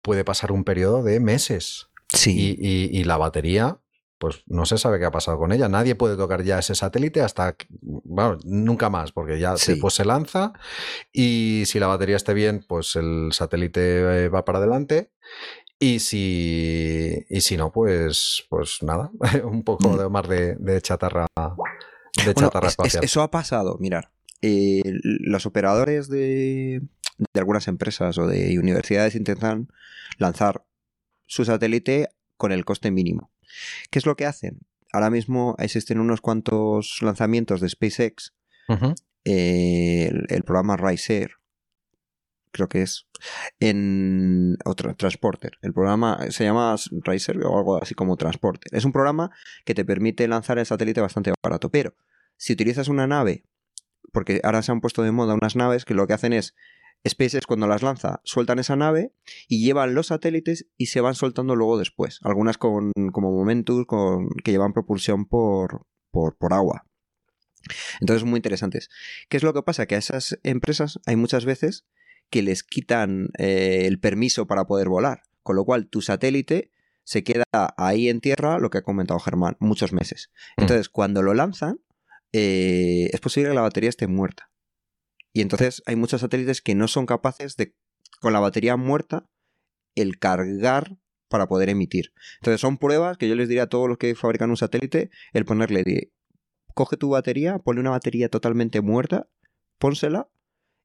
puede 0.00 0.24
pasar 0.24 0.52
un 0.52 0.64
periodo 0.64 1.02
de 1.02 1.20
meses. 1.20 1.88
Sí. 2.08 2.56
y 2.58 3.04
la 3.04 3.16
batería 3.16 3.80
pues 4.18 4.42
no 4.46 4.66
se 4.66 4.78
sabe 4.78 4.98
qué 4.98 5.04
ha 5.04 5.10
pasado 5.10 5.38
con 5.38 5.52
ella. 5.52 5.68
Nadie 5.68 5.94
puede 5.94 6.16
tocar 6.16 6.42
ya 6.42 6.58
ese 6.58 6.74
satélite 6.74 7.20
hasta, 7.20 7.56
bueno, 7.80 8.38
nunca 8.44 8.90
más, 8.90 9.12
porque 9.12 9.38
ya 9.38 9.52
después 9.52 9.94
se 9.94 10.04
lanza 10.04 10.52
y 11.12 11.64
si 11.66 11.78
la 11.78 11.86
batería 11.86 12.16
esté 12.16 12.34
bien, 12.34 12.64
pues 12.66 12.96
el 12.96 13.30
satélite 13.32 14.24
eh, 14.24 14.28
va 14.28 14.44
para 14.44 14.58
adelante. 14.58 15.12
Y 15.78 15.98
si, 15.98 17.26
y 17.28 17.40
si 17.42 17.56
no, 17.58 17.70
pues, 17.70 18.46
pues 18.48 18.82
nada, 18.82 19.10
un 19.44 19.62
poco 19.62 19.90
mm. 19.90 19.98
de, 19.98 20.08
más 20.08 20.28
de, 20.28 20.80
chatarra, 20.80 21.26
de 22.24 22.34
chatarra 22.34 22.68
espacial. 22.68 23.04
eso 23.04 23.20
ha 23.22 23.30
pasado, 23.30 23.76
mirar. 23.78 24.10
Eh, 24.40 24.82
los 25.02 25.44
operadores 25.44 26.08
de, 26.08 26.80
de 27.18 27.40
algunas 27.40 27.68
empresas 27.68 28.16
o 28.18 28.26
de 28.26 28.58
universidades 28.58 29.14
intentan 29.14 29.68
lanzar 30.18 30.64
su 31.26 31.44
satélite 31.44 32.08
con 32.36 32.52
el 32.52 32.64
coste 32.64 32.90
mínimo. 32.90 33.30
¿Qué 33.90 33.98
es 33.98 34.06
lo 34.06 34.16
que 34.16 34.26
hacen? 34.26 34.60
Ahora 34.92 35.10
mismo 35.10 35.56
existen 35.58 36.00
unos 36.00 36.20
cuantos 36.20 36.98
lanzamientos 37.02 37.60
de 37.60 37.68
SpaceX. 37.68 38.34
Eh, 39.24 40.10
el, 40.28 40.42
programa 40.44 40.76
Rise 40.76 41.28
creo 42.56 42.68
que 42.68 42.82
es, 42.82 43.06
en 43.60 44.56
otro 44.64 44.94
Transporter. 44.96 45.58
El 45.62 45.72
programa 45.72 46.18
se 46.30 46.44
llama 46.44 46.74
Riser 47.04 47.38
o 47.44 47.58
algo 47.58 47.82
así 47.82 47.94
como 47.94 48.16
Transporter. 48.16 48.74
Es 48.74 48.84
un 48.84 48.92
programa 48.92 49.30
que 49.64 49.74
te 49.74 49.84
permite 49.84 50.26
lanzar 50.26 50.58
el 50.58 50.66
satélite 50.66 51.00
bastante 51.00 51.32
barato, 51.42 51.70
pero 51.70 51.94
si 52.36 52.54
utilizas 52.54 52.88
una 52.88 53.06
nave, 53.06 53.44
porque 54.12 54.40
ahora 54.42 54.62
se 54.62 54.72
han 54.72 54.80
puesto 54.80 55.02
de 55.02 55.12
moda 55.12 55.34
unas 55.34 55.56
naves 55.56 55.84
que 55.84 55.94
lo 55.94 56.06
que 56.06 56.14
hacen 56.14 56.32
es 56.32 56.54
SpaceX 57.08 57.46
cuando 57.46 57.66
las 57.66 57.82
lanza 57.82 58.20
sueltan 58.24 58.58
esa 58.58 58.76
nave 58.76 59.12
y 59.48 59.64
llevan 59.64 59.94
los 59.94 60.08
satélites 60.08 60.66
y 60.76 60.86
se 60.86 61.00
van 61.00 61.14
soltando 61.14 61.54
luego 61.54 61.78
después. 61.78 62.18
Algunas 62.22 62.58
con, 62.58 62.92
como 63.12 63.32
Momentus 63.32 63.86
con, 63.86 64.28
que 64.44 64.50
llevan 64.50 64.72
propulsión 64.72 65.26
por, 65.26 65.86
por, 66.10 66.52
agua. 66.52 66.86
Entonces 68.00 68.24
muy 68.24 68.38
interesantes. 68.38 68.88
¿Qué 69.28 69.36
es 69.36 69.42
lo 69.42 69.54
que 69.54 69.62
pasa? 69.62 69.86
Que 69.86 69.96
a 69.96 69.98
esas 69.98 70.38
empresas 70.42 71.00
hay 71.06 71.16
muchas 71.16 71.44
veces 71.44 71.86
que 72.30 72.42
les 72.42 72.62
quitan 72.62 73.28
eh, 73.38 73.84
el 73.86 74.00
permiso 74.00 74.46
para 74.46 74.66
poder 74.66 74.88
volar. 74.88 75.22
Con 75.42 75.56
lo 75.56 75.64
cual 75.64 75.88
tu 75.88 76.02
satélite 76.02 76.72
se 77.04 77.22
queda 77.22 77.44
ahí 77.76 78.08
en 78.08 78.20
tierra, 78.20 78.58
lo 78.58 78.70
que 78.70 78.78
ha 78.78 78.82
comentado 78.82 79.20
Germán, 79.20 79.56
muchos 79.60 79.92
meses. 79.92 80.32
Mm. 80.56 80.62
Entonces 80.62 80.88
cuando 80.88 81.22
lo 81.22 81.34
lanzan 81.34 81.80
eh, 82.32 83.08
es 83.12 83.20
posible 83.20 83.50
que 83.50 83.54
la 83.54 83.62
batería 83.62 83.90
esté 83.90 84.06
muerta. 84.06 84.50
Y 85.36 85.42
entonces 85.42 85.82
hay 85.84 85.96
muchos 85.96 86.22
satélites 86.22 86.62
que 86.62 86.74
no 86.74 86.88
son 86.88 87.04
capaces 87.04 87.56
de, 87.56 87.74
con 88.22 88.32
la 88.32 88.40
batería 88.40 88.78
muerta, 88.78 89.28
el 89.94 90.18
cargar 90.18 90.96
para 91.28 91.46
poder 91.46 91.68
emitir. 91.68 92.14
Entonces 92.40 92.58
son 92.58 92.78
pruebas 92.78 93.18
que 93.18 93.28
yo 93.28 93.34
les 93.34 93.46
diría 93.46 93.64
a 93.64 93.66
todos 93.66 93.86
los 93.86 93.98
que 93.98 94.14
fabrican 94.14 94.48
un 94.48 94.56
satélite, 94.56 95.10
el 95.34 95.44
ponerle, 95.44 96.10
coge 96.72 96.96
tu 96.96 97.10
batería, 97.10 97.58
ponle 97.58 97.82
una 97.82 97.90
batería 97.90 98.30
totalmente 98.30 98.80
muerta, 98.80 99.28
pónsela 99.76 100.30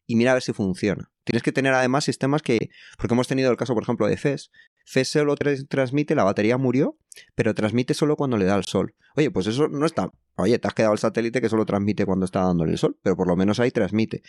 y 0.06 0.18
mira 0.18 0.32
a 0.32 0.34
ver 0.34 0.44
si 0.44 0.52
funciona. 0.52 1.10
Tienes 1.24 1.44
que 1.44 1.54
tener 1.54 1.74
además 1.74 2.04
sistemas 2.04 2.42
que, 2.42 2.72
porque 2.98 3.14
hemos 3.14 3.30
tenido 3.30 3.52
el 3.52 3.56
caso, 3.56 3.74
por 3.74 3.84
ejemplo, 3.84 4.06
de 4.08 4.18
FES. 4.18 4.52
FES 4.86 5.08
solo 5.10 5.36
transmite, 5.36 6.16
la 6.16 6.24
batería 6.24 6.58
murió, 6.58 6.98
pero 7.36 7.54
transmite 7.54 7.94
solo 7.94 8.16
cuando 8.16 8.38
le 8.38 8.46
da 8.46 8.56
el 8.56 8.66
sol. 8.66 8.96
Oye, 9.16 9.32
pues 9.32 9.48
eso 9.48 9.68
no 9.68 9.86
está 9.86 10.12
Oye, 10.38 10.58
te 10.60 10.68
has 10.68 10.74
quedado 10.74 10.94
el 10.94 11.00
satélite 11.00 11.42
que 11.42 11.50
solo 11.50 11.66
transmite 11.66 12.06
cuando 12.06 12.26
está 12.26 12.42
dándole 12.42 12.72
el 12.72 12.78
sol, 12.78 12.98
pero 13.04 13.16
por 13.16 13.28
lo 13.28 13.36
menos 13.36 13.60
ahí 13.60 13.72
transmite. 13.72 14.24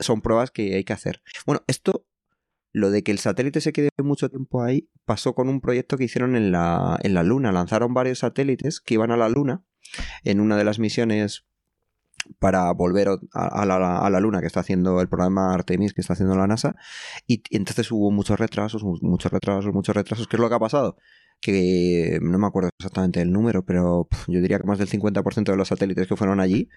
Son 0.00 0.20
pruebas 0.20 0.50
que 0.50 0.74
hay 0.74 0.84
que 0.84 0.92
hacer. 0.92 1.22
Bueno, 1.46 1.62
esto, 1.66 2.06
lo 2.72 2.90
de 2.90 3.02
que 3.02 3.12
el 3.12 3.18
satélite 3.18 3.60
se 3.60 3.72
quede 3.72 3.90
mucho 3.98 4.28
tiempo 4.28 4.62
ahí, 4.62 4.88
pasó 5.04 5.34
con 5.34 5.48
un 5.48 5.60
proyecto 5.60 5.96
que 5.96 6.04
hicieron 6.04 6.34
en 6.34 6.50
la, 6.50 6.98
en 7.02 7.14
la 7.14 7.22
Luna. 7.22 7.52
Lanzaron 7.52 7.94
varios 7.94 8.20
satélites 8.20 8.80
que 8.80 8.94
iban 8.94 9.10
a 9.10 9.16
la 9.16 9.28
Luna 9.28 9.64
en 10.24 10.40
una 10.40 10.56
de 10.56 10.64
las 10.64 10.78
misiones 10.78 11.44
para 12.38 12.72
volver 12.72 13.08
a, 13.32 13.66
la, 13.66 13.98
a, 13.98 14.10
la, 14.10 14.20
Luna 14.20 14.40
que 14.40 14.46
está 14.46 14.60
haciendo 14.60 15.00
el 15.00 15.08
programa 15.08 15.54
Artemis 15.54 15.92
que 15.94 16.00
está 16.00 16.14
haciendo 16.14 16.36
la 16.36 16.46
NASA 16.46 16.74
y, 17.26 17.42
y, 17.48 17.56
entonces 17.56 17.90
hubo 17.90 18.10
muchos 18.10 18.38
retrasos, 18.38 18.82
muchos 18.82 19.32
retrasos, 19.32 19.72
muchos 19.74 19.94
retrasos. 19.94 20.26
¿Qué 20.28 20.36
es 20.36 20.40
lo 20.40 20.48
que 20.48 20.54
ha 20.54 20.60
pasado? 20.60 20.96
que 21.44 22.18
no 22.22 22.38
me 22.38 22.46
acuerdo 22.46 22.70
exactamente 22.78 23.20
el 23.20 23.30
número, 23.30 23.66
pero 23.66 24.08
yo 24.28 24.40
diría 24.40 24.58
que 24.58 24.66
más 24.66 24.78
del 24.78 24.88
50% 24.88 25.44
de 25.44 25.56
los 25.56 25.68
satélites 25.68 26.08
que 26.08 26.16
fueron 26.16 26.40
allí 26.40 26.70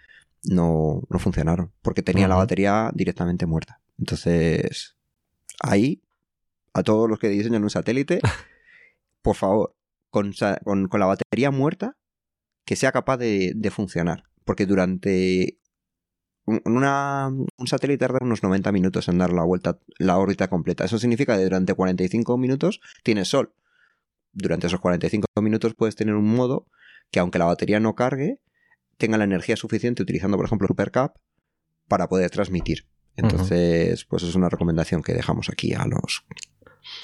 no, 0.44 1.04
no 1.10 1.20
funcionaron, 1.20 1.72
porque 1.82 2.01
tenía 2.01 2.27
la 2.27 2.36
batería 2.36 2.92
directamente 2.94 3.46
muerta. 3.46 3.80
Entonces, 3.98 4.98
ahí, 5.62 6.01
a 6.74 6.84
todos 6.84 7.10
los 7.10 7.18
que 7.18 7.30
diseñan 7.30 7.63
un 7.63 7.70
satélite, 7.70 8.20
por 9.22 9.38
favor, 9.38 9.74
con, 10.10 10.34
con, 10.63 11.00
la 11.00 11.06
batería 11.06 11.50
muerta, 11.50 11.96
que 12.66 12.75
sea 12.75 12.92
capaz 12.92 13.16
de, 13.16 13.54
de 13.56 13.72
funcionar. 13.72 14.25
Porque 14.48 14.66
durante 14.66 15.60
una, 16.46 17.27
un 17.27 17.68
satélite 17.68 18.00
tarda 18.00 18.18
unos 18.22 18.42
90 18.42 18.72
minutos 18.72 19.08
en 19.10 19.20
dar 19.20 19.32
la 19.32 19.44
vuelta, 19.44 19.77
la 20.00 20.18
órbita 20.18 20.48
completa. 20.48 20.86
Eso 20.86 20.98
significa 20.98 21.38
que 21.38 21.44
durante 21.44 21.75
45 21.75 22.38
minutos 22.39 22.82
tienes 23.04 23.27
sol 23.27 23.54
durante 24.38 24.68
esos 24.68 24.80
45 24.80 25.27
minutos 25.42 25.74
puedes 25.74 25.96
tener 25.96 26.16
un 26.16 26.36
modo 26.36 26.68
que 27.12 27.20
aunque 27.20 27.39
la 27.39 27.46
batería 27.46 27.80
no 27.80 27.96
cargue, 27.96 28.39
tenga 28.98 29.18
la 29.18 29.24
energía 29.24 29.56
suficiente 29.56 30.04
utilizando, 30.04 30.38
por 30.38 30.46
ejemplo, 30.46 30.68
Supercap 30.68 31.18
para 31.88 32.08
poder 32.08 32.30
transmitir. 32.30 32.88
Entonces, 33.16 34.06
pues 34.06 34.24
es 34.24 34.36
una 34.36 34.50
recomendación 34.50 35.01
que 35.01 35.13
dejamos 35.13 35.50
aquí 35.50 35.74
a 35.74 35.86
los 35.86 36.25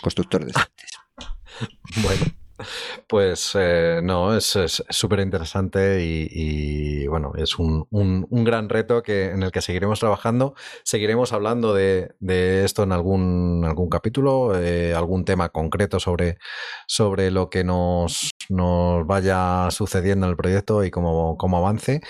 constructores 0.02 0.48
de 0.48 0.54
satélites. 0.54 1.00
bueno. 2.04 2.43
Pues 3.08 3.52
eh, 3.56 4.02
no, 4.04 4.36
es 4.36 4.58
súper 4.90 5.20
interesante 5.20 6.04
y, 6.04 7.08
bueno, 7.08 7.34
es 7.36 7.58
un, 7.58 7.88
gran 8.32 8.70
reto 8.70 9.02
que, 9.04 9.32
en 9.32 9.44
el 9.44 9.52
que 9.52 9.62
seguiremos 9.62 10.00
trabajando. 10.00 10.56
Seguiremos 10.84 11.34
hablando 11.34 11.74
de, 11.74 12.14
esto 12.64 12.84
en 12.84 12.92
algún, 12.92 13.64
algún 13.66 13.90
capítulo, 13.90 14.58
eh, 14.60 14.94
algún 14.94 15.26
tema 15.26 15.50
concreto 15.50 16.00
sobre, 16.00 16.38
sobre 16.88 17.32
lo 17.32 17.50
que 17.50 17.64
nos, 17.64 18.32
nos 18.50 19.06
vaya 19.06 19.70
sucediendo 19.72 20.28
en 20.28 20.32
el 20.32 20.38
proyecto 20.38 20.84
y 20.84 20.92
cómo, 20.92 21.38
cómo 21.38 21.58
avance. 21.58 22.02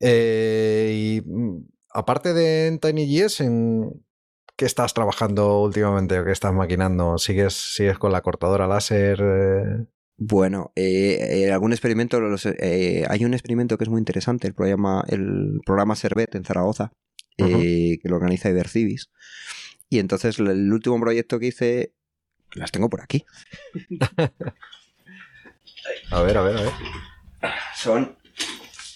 Eh, 0.00 0.92
y 0.94 1.22
mm, 1.24 1.66
aparte 1.90 2.34
de 2.34 2.78
TinyGS, 2.78 3.40
en, 3.40 4.05
¿Qué 4.56 4.64
estás 4.64 4.94
trabajando 4.94 5.60
últimamente 5.60 6.18
o 6.18 6.24
qué 6.24 6.32
estás 6.32 6.54
maquinando? 6.54 7.18
¿Sigues, 7.18 7.52
sigues 7.52 7.98
con 7.98 8.10
la 8.10 8.22
cortadora 8.22 8.66
láser? 8.66 9.20
Eh? 9.22 9.84
Bueno, 10.16 10.72
eh, 10.74 11.44
eh, 11.44 11.52
algún 11.52 11.72
experimento, 11.72 12.16
hay 12.16 13.24
un 13.26 13.34
experimento 13.34 13.76
que 13.76 13.84
es 13.84 13.90
muy 13.90 13.98
interesante, 13.98 14.48
el 14.48 14.54
programa, 14.54 15.04
el 15.08 15.60
programa 15.66 15.94
Servet 15.94 16.34
en 16.36 16.46
Zaragoza, 16.46 16.90
que 17.36 18.00
lo 18.04 18.16
organiza 18.16 18.48
Ibercivis. 18.48 19.10
Y 19.90 19.98
entonces 19.98 20.38
el 20.38 20.72
último 20.72 20.98
proyecto 20.98 21.38
que 21.38 21.48
hice, 21.48 21.92
las 22.52 22.72
tengo 22.72 22.88
por 22.88 23.02
aquí. 23.02 23.26
a 26.10 26.22
ver, 26.22 26.38
a 26.38 26.42
ver, 26.42 26.56
a 26.56 26.62
ver. 26.62 26.72
Son 27.74 28.16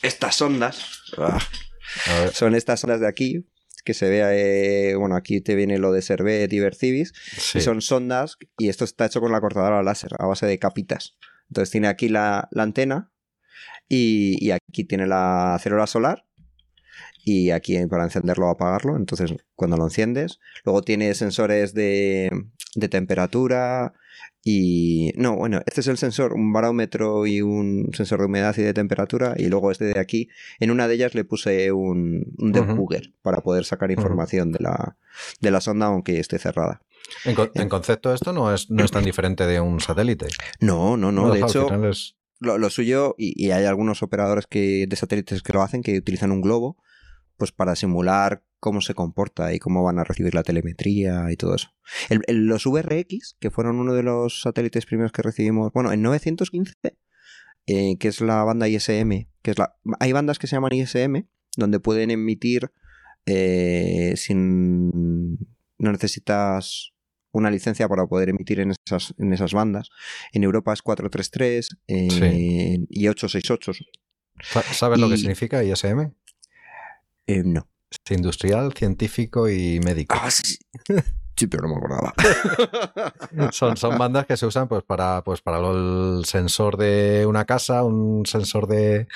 estas 0.01 0.41
ondas. 0.41 1.03
Ah, 1.19 1.39
son 2.33 2.55
estas 2.55 2.83
ondas 2.83 3.01
de 3.01 3.09
aquí, 3.09 3.45
que 3.83 3.95
se 3.95 4.09
vea, 4.09 4.35
eh, 4.35 4.95
bueno, 4.97 5.17
aquí 5.17 5.41
te 5.41 5.55
viene 5.55 5.79
lo 5.79 5.93
de 5.93 6.03
Servet 6.03 6.53
y 6.53 6.61
son 7.61 7.83
sondas 7.83 8.37
y 8.59 8.69
esto 8.69 8.85
está 8.85 9.07
hecho 9.07 9.21
con 9.21 9.33
la 9.33 9.41
cortadora 9.41 9.83
láser 9.83 10.13
a 10.19 10.27
base 10.27 10.47
de 10.47 10.59
capitas. 10.59 11.17
Entonces 11.49 11.71
tiene 11.71 11.89
aquí 11.89 12.09
la, 12.09 12.49
antena 12.55 13.11
Y, 13.89 14.51
aquí 14.53 14.85
tiene 14.85 15.07
la 15.07 15.59
célula 15.61 15.87
solar 15.87 16.25
y 17.25 17.51
aquí 17.51 17.87
para 17.87 18.05
encenderlo 18.05 18.47
o 18.47 18.51
apagarlo. 18.51 18.97
Entonces, 18.97 19.35
cuando 19.55 19.77
lo 19.77 19.85
enciendes, 19.85 20.39
luego 20.65 20.83
tiene 20.83 21.15
sensores 21.15 21.75
de, 21.75 22.31
de 22.75 22.89
temperatura, 22.89 23.93
y 24.43 25.13
no, 25.17 25.37
bueno, 25.37 25.61
este 25.67 25.83
es 25.83 25.87
el 25.89 25.99
sensor, 25.99 26.33
un 26.33 26.53
barómetro 26.53 27.27
y 27.27 27.43
un 27.43 27.91
sensor 27.93 28.21
de 28.21 28.27
humedad 28.27 28.57
y 28.57 28.63
de 28.63 28.73
temperatura. 28.73 29.35
Y 29.37 29.49
luego 29.49 29.71
este 29.71 29.85
de 29.85 30.01
aquí, 30.01 30.29
en 30.61 30.71
una 30.71 30.89
de 30.89 30.95
ellas 30.95 31.15
le 31.15 31.25
puse 31.25 31.73
un, 31.73 32.35
un 32.39 32.53
debugger 32.53 33.13
para 33.23 33.43
poder 33.43 33.65
sacar 33.65 33.91
información 33.91 34.51
de, 34.51 34.61
la, 34.61 34.97
de 35.41 35.51
la 35.51 35.61
sonda 35.61 35.87
aunque 35.87 36.19
esté 36.19 36.39
cerrada. 36.39 36.81
En, 37.25 37.37
en, 37.55 37.69
concepto 37.69 38.15
esto 38.15 38.33
no 38.33 38.55
es, 38.55 38.71
no 38.71 38.85
es 38.85 38.91
tan 38.91 39.05
diferente 39.05 39.47
de 39.47 39.61
un 39.61 39.81
satélite. 39.81 40.29
No, 40.61 40.97
no, 40.97 41.13
no. 41.13 41.33
de 41.33 41.41
hecho, 41.41 41.69
lo, 42.39 42.57
lo, 42.57 42.71
suyo, 42.71 43.15
y, 43.19 43.35
y, 43.37 43.51
hay 43.51 43.65
algunos 43.65 44.03
operadores 44.03 44.47
que, 44.47 44.87
de 44.89 44.97
satélites 44.97 45.43
que 45.43 45.53
lo 45.53 45.61
hacen, 45.61 45.83
que 45.83 45.99
utilizan 45.99 46.33
un 46.33 46.41
globo, 46.41 46.79
pues 47.37 47.53
para 47.53 47.77
simular 47.77 48.43
cómo 48.61 48.83
se 48.83 48.95
comporta 48.95 49.53
y 49.55 49.59
cómo 49.59 49.83
van 49.83 49.99
a 49.99 50.05
recibir 50.05 50.35
la 50.35 50.43
telemetría 50.43 51.33
y 51.33 51.37
todo 51.37 51.55
eso. 51.55 51.71
los 52.29 52.67
VRX, 52.67 53.37
que 53.41 53.51
fueron 53.51 53.81
uno 53.81 53.95
de 53.95 54.03
los 54.03 54.43
satélites 54.43 54.87
primeros 54.87 55.13
que 55.13 55.23
recibimos, 55.23 55.73
bueno, 55.73 55.91
en 55.93 56.03
915, 56.03 56.75
eh, 57.67 57.97
que 57.99 58.09
es 58.09 58.21
la 58.21 58.45
banda 58.45 58.69
ISM, 58.69 59.27
que 59.43 59.51
es 59.51 59.59
la... 59.59 59.77
Hay 59.99 60.13
bandas 60.13 60.39
que 60.39 60.47
se 60.47 60.57
llaman 60.57 60.75
ISM, 60.75 61.27
donde 61.57 61.81
pueden 61.81 62.11
emitir 62.11 62.71
eh, 63.27 64.13
sin... 64.17 65.39
No 65.79 65.93
necesitas 65.93 66.93
una 67.33 67.51
licencia 67.51 67.89
para 67.89 68.07
poder 68.07 68.29
emitir 68.29 68.61
en 68.61 68.73
esas, 68.73 69.15
en 69.19 69.33
esas 69.33 69.55
bandas. 69.55 69.89
En 70.33 70.45
Europa 70.45 70.75
es 70.75 70.83
433 70.83 71.71
eh, 71.89 72.79
y 72.91 73.09
868. 73.09 73.73
¿Sabes 74.73 74.99
lo 74.99 75.09
que 75.09 75.17
significa 75.17 75.65
ISM? 75.65 76.13
no 77.45 77.71
industrial, 78.11 78.73
científico 78.73 79.49
y 79.49 79.81
médico. 79.81 80.17
Ah, 80.21 80.31
sí. 80.31 80.59
pero 81.47 81.63
no 81.63 81.69
me 81.69 81.77
acordaba. 81.77 82.13
son, 83.53 83.77
son 83.77 83.99
bandas 83.99 84.27
que 84.27 84.37
se 84.37 84.47
usan 84.47 84.69
pues 84.69 84.83
para, 84.83 85.23
pues 85.23 85.41
para 85.41 85.59
el 85.59 86.25
sensor 86.25 86.77
de 86.77 87.25
una 87.27 87.45
casa, 87.45 87.83
un 87.85 88.27
sensor 88.27 88.67
de, 88.67 89.07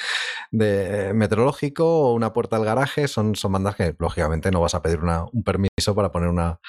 meteorológico 0.50 1.85
o 1.85 2.14
una 2.14 2.33
puerta 2.33 2.57
al 2.57 2.64
garaje. 2.64 3.09
Son, 3.09 3.35
son 3.35 3.52
bandas 3.52 3.76
que 3.76 3.95
lógicamente 3.99 4.50
no 4.50 4.61
vas 4.61 4.75
a 4.75 4.83
pedir 4.83 5.00
un 5.00 5.43
permiso 5.43 5.95
para 5.95 6.11
poner 6.11 6.28
una, 6.28 6.61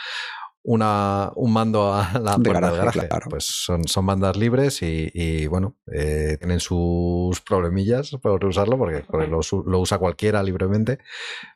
una, 0.65 1.31
un 1.35 1.53
mando 1.53 1.93
a 1.93 2.11
la 2.21 2.37
puerta 2.37 2.71
del 2.71 2.77
garaje. 2.77 3.07
Pues 3.29 3.45
son, 3.45 3.87
son 3.87 4.05
bandas 4.05 4.35
libres 4.35 4.81
y, 4.81 5.47
bueno, 5.47 5.77
eh, 5.91 6.37
tienen 6.39 6.59
sus 6.59 7.39
problemillas 7.41 8.11
por 8.21 8.43
usarlo 8.43 8.77
porque, 8.77 9.05
lo, 9.11 9.39
lo, 9.65 9.79
usa 9.79 9.97
cualquiera 9.97 10.43
libremente, 10.43 10.99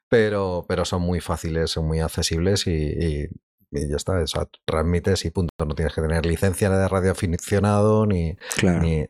pero, 0.07 0.65
pero 0.67 0.85
son 0.85 1.01
muy 1.01 1.19
fáciles, 1.19 1.71
son 1.71 1.87
muy 1.87 1.99
accesibles 1.99 2.67
y, 2.67 3.27
ya 3.71 3.97
está, 3.97 4.21
eso, 4.21 4.49
transmites 4.65 5.25
y 5.25 5.31
punto. 5.31 5.53
No 5.65 5.75
tienes 5.75 5.93
que 5.93 6.01
tener 6.01 6.25
licencia 6.25 6.69
de 6.69 6.87
radioaficionado 6.87 8.05
ni, 8.05 8.35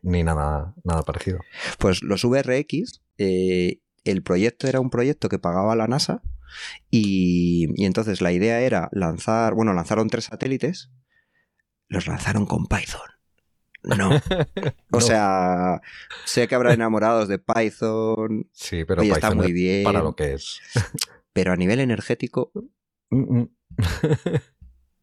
ni, 0.01 0.23
nada, 0.23 0.73
nada 0.83 1.01
parecido. 1.03 1.39
Pues 1.77 2.03
los 2.03 2.23
VRX, 2.23 3.01
eh, 3.17 3.79
el 4.03 4.23
proyecto 4.23 4.67
era 4.67 4.79
un 4.79 4.89
proyecto 4.89 5.29
que 5.29 5.39
pagaba 5.39 5.75
la 5.75 5.87
NASA 5.87 6.21
y, 6.89 7.67
y, 7.75 7.85
entonces 7.85 8.21
la 8.21 8.31
idea 8.31 8.61
era 8.61 8.89
lanzar, 8.91 9.53
bueno, 9.53 9.73
lanzaron 9.73 10.09
tres 10.09 10.25
satélites, 10.25 10.91
los 11.87 12.07
lanzaron 12.07 12.45
con 12.45 12.65
Python. 12.65 13.01
No. 13.83 14.09
O 14.91 15.01
sea, 15.01 15.81
sé 16.25 16.47
que 16.47 16.55
habrá 16.55 16.73
enamorados 16.73 17.27
de 17.27 17.39
Python. 17.39 18.49
Sí, 18.51 18.83
pero 18.85 19.01
Python 19.01 19.17
está 19.17 19.35
muy 19.35 19.53
bien. 19.53 19.83
Para 19.83 20.01
lo 20.01 20.15
que 20.15 20.33
es. 20.33 20.59
Pero 21.31 21.53
a 21.53 21.55
nivel 21.55 21.79
energético. 21.79 22.51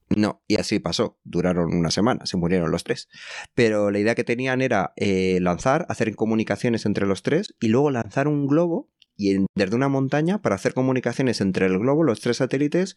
No, 0.08 0.40
y 0.46 0.54
así 0.54 0.78
pasó. 0.78 1.18
Duraron 1.24 1.74
una 1.74 1.90
semana, 1.90 2.26
se 2.26 2.36
murieron 2.36 2.70
los 2.70 2.84
tres. 2.84 3.08
Pero 3.54 3.90
la 3.90 3.98
idea 3.98 4.14
que 4.14 4.22
tenían 4.22 4.62
era 4.62 4.92
eh, 4.94 5.40
lanzar, 5.42 5.84
hacer 5.88 6.14
comunicaciones 6.14 6.86
entre 6.86 7.06
los 7.06 7.24
tres 7.24 7.56
y 7.58 7.66
luego 7.68 7.90
lanzar 7.90 8.28
un 8.28 8.46
globo 8.46 8.88
y 9.16 9.46
desde 9.54 9.76
una 9.76 9.88
montaña 9.88 10.42
para 10.42 10.56
hacer 10.56 10.74
comunicaciones 10.74 11.40
entre 11.40 11.66
el 11.66 11.78
globo, 11.78 12.04
los 12.04 12.20
tres 12.20 12.36
satélites 12.38 12.96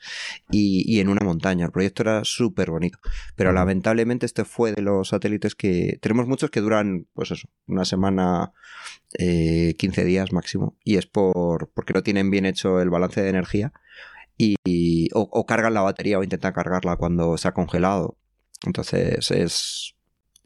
y, 0.51 0.99
en 0.99 1.10
una 1.10 1.25
montaña. 1.25 1.65
El 1.65 1.71
proyecto 1.71 2.03
era 2.03 2.23
súper 2.25 2.71
bonito. 2.71 2.99
Pero 3.36 3.53
lamentablemente 3.53 4.25
este 4.25 4.43
fue 4.45 4.73
de 4.73 4.82
los 4.82 5.10
satélites 5.10 5.55
que... 5.55 5.97
Tenemos 6.01 6.27
muchos 6.27 6.49
que 6.49 6.62
duran, 6.62 7.08
pues 7.13 7.32
eso, 7.32 7.47
una 7.67 7.86
semana, 7.86 8.51
15 9.17 9.77
eh, 9.79 10.05
días 10.05 10.34
máximo. 10.34 10.77
Y 10.84 10.97
es 10.97 11.05
por 11.05 11.71
porque 11.73 11.93
no 11.93 12.03
tienen 12.03 12.29
bien 12.29 12.45
hecho 12.45 12.82
el 12.82 12.89
balance 12.89 13.21
de 13.21 13.29
energía. 13.29 13.73
Y, 14.38 15.10
o, 15.13 15.45
cargan 15.45 15.73
la 15.73 15.82
batería 15.82 16.17
o 16.17 16.23
intentan 16.23 16.53
cargarla 16.53 16.95
cuando 16.95 17.38
se 17.38 17.47
ha 17.47 17.53
congelado. 17.53 18.17
Entonces 18.65 19.32
es, 19.32 19.95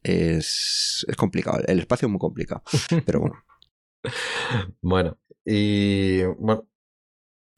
es, 0.01 1.05
es 1.07 1.15
complicado. 1.15 1.59
El 1.67 1.79
espacio 1.79 2.07
es 2.07 2.11
muy 2.11 2.19
complicado. 2.19 2.63
Pero 3.05 3.19
bueno. 3.19 3.35
Bueno, 4.81 5.17
y 5.45 6.23
bueno. 6.23 6.67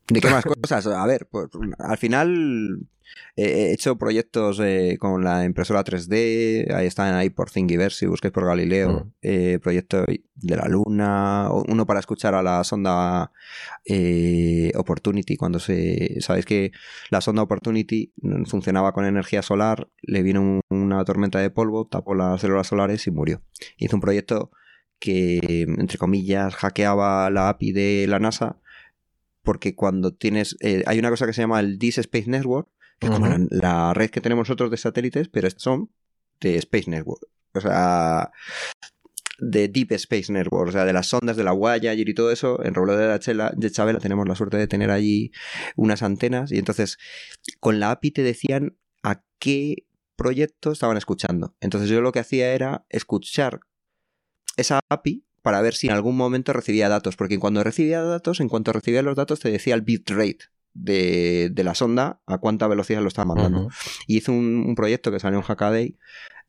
¿De 0.08 0.21
qué 0.21 0.30
más 0.30 0.45
cosas? 0.62 0.88
A 0.88 1.06
ver, 1.06 1.28
pues, 1.30 1.48
al 1.80 1.98
final 1.98 2.88
he 3.36 3.74
hecho 3.74 3.98
proyectos 3.98 4.60
eh, 4.62 4.98
con 5.00 5.24
la 5.24 5.43
impresora 5.45 5.84
3D, 5.84 6.74
ahí 6.74 6.88
están 6.88 7.13
ahí 7.15 7.30
por 7.30 7.52
Thingiverse, 7.52 8.00
si 8.00 8.06
busquéis 8.06 8.32
por 8.32 8.45
Galileo, 8.45 9.12
eh, 9.21 9.60
proyecto 9.62 10.06
de 10.06 10.56
la 10.56 10.67
Luna, 10.67 11.50
uno 11.52 11.86
para 11.86 12.00
escuchar 12.00 12.34
a 12.34 12.43
la 12.43 12.63
sonda 12.63 13.32
eh, 13.86 14.71
Opportunity, 14.76 15.36
cuando 15.38 15.60
se... 15.60 16.21
Sabéis 16.21 16.45
que 16.45 16.71
la 17.10 17.21
sonda 17.21 17.43
Opportunity 17.43 18.13
funcionaba 18.45 18.93
con 18.93 19.06
energía 19.06 19.41
solar, 19.41 19.89
le 20.02 20.24
vino 20.24 20.62
una 20.69 21.04
tormenta 21.04 21.39
de 21.39 21.50
polvo, 21.50 21.88
tapó 21.88 22.15
las 22.15 22.41
células 22.41 22.67
solares 22.67 23.06
y 23.08 23.12
murió. 23.12 23.41
Hizo 23.78 23.98
un 23.98 24.02
proyecto 24.02 24.52
que, 24.99 25.65
entre 25.67 25.97
comillas, 25.97 26.55
hackeaba 26.55 27.29
la 27.29 27.49
API 27.49 27.71
de 27.71 28.05
la 28.08 28.19
NASA, 28.19 28.60
porque 29.43 29.75
cuando 29.75 30.13
tienes, 30.13 30.58
eh, 30.62 30.84
hay 30.88 30.99
una 30.99 31.10
cosa 31.10 31.25
que 31.25 31.34
se 31.34 31.41
llama 31.41 31.60
el 31.60 31.77
Deep 31.77 31.99
Space 31.99 32.29
Network, 32.29 32.67
que 32.99 33.08
es 33.08 33.12
como 33.12 33.27
la, 33.49 33.93
red 33.93 34.10
que 34.10 34.21
tenemos 34.21 34.47
nosotros 34.47 34.71
de 34.71 34.77
satélites, 34.77 35.27
pero 35.29 35.49
son 35.55 35.91
de 36.39 36.55
Space 36.58 36.89
Network. 36.89 37.27
O 37.53 37.62
sea, 37.62 38.31
de 39.39 39.67
Deep 39.67 39.91
Space 39.93 40.31
Network, 40.31 40.69
o 40.69 40.71
sea, 40.71 40.86
de 40.86 40.93
las 40.93 41.13
ondas 41.13 41.38
de 41.38 41.43
la 41.43 41.51
Voyager 41.51 42.08
y 42.08 42.13
todo 42.13 42.31
eso, 42.31 42.63
en 42.63 42.73
Roblo 42.73 42.95
de, 42.95 43.08
la 43.34 43.51
de 43.55 43.71
Chabela 43.71 43.99
tenemos 43.99 44.27
la 44.27 44.36
suerte 44.36 44.58
de 44.58 44.67
tener 44.67 44.91
allí 44.91 45.31
unas 45.75 46.03
antenas 46.03 46.51
y 46.51 46.58
entonces 46.58 46.97
con 47.60 47.79
la 47.79 47.91
API 47.91 48.12
te 48.12 48.23
decían 48.23 48.77
a 49.03 49.23
qué 49.39 49.86
proyecto 50.15 50.71
estaban 50.71 50.97
escuchando. 50.97 51.55
Entonces 51.60 51.89
yo 51.89 52.01
lo 52.01 52.12
que 52.12 52.19
hacía 52.19 52.53
era 52.53 52.86
escuchar 52.89 53.60
esa 54.58 54.80
API 54.89 55.24
para 55.41 55.62
ver 55.62 55.76
si 55.76 55.88
en 55.88 55.94
algún 55.94 56.18
momento 56.18 56.54
recibía 56.54 56.89
datos, 56.89 57.15
porque 57.15 57.38
cuando 57.38 57.63
recibía 57.63 58.02
datos, 58.02 58.39
en 58.39 58.50
cuanto 58.50 58.74
recibía 58.74 59.04
los 59.04 59.15
datos, 59.15 59.39
te 59.39 59.52
decía 59.52 59.76
el 59.76 59.82
bitrate 59.82 60.39
de, 60.74 61.50
de 61.52 61.63
la 61.63 61.76
sonda, 61.76 62.20
a 62.26 62.39
cuánta 62.39 62.68
velocidad 62.68 63.02
lo 63.02 63.08
estaba 63.08 63.34
mandando. 63.34 63.70
Y 64.08 64.18
hizo 64.18 64.32
un, 64.32 64.74
proyecto 64.76 65.12
que 65.12 65.20
salió 65.20 65.38
en 65.38 65.44
Hackaday, 65.44 65.98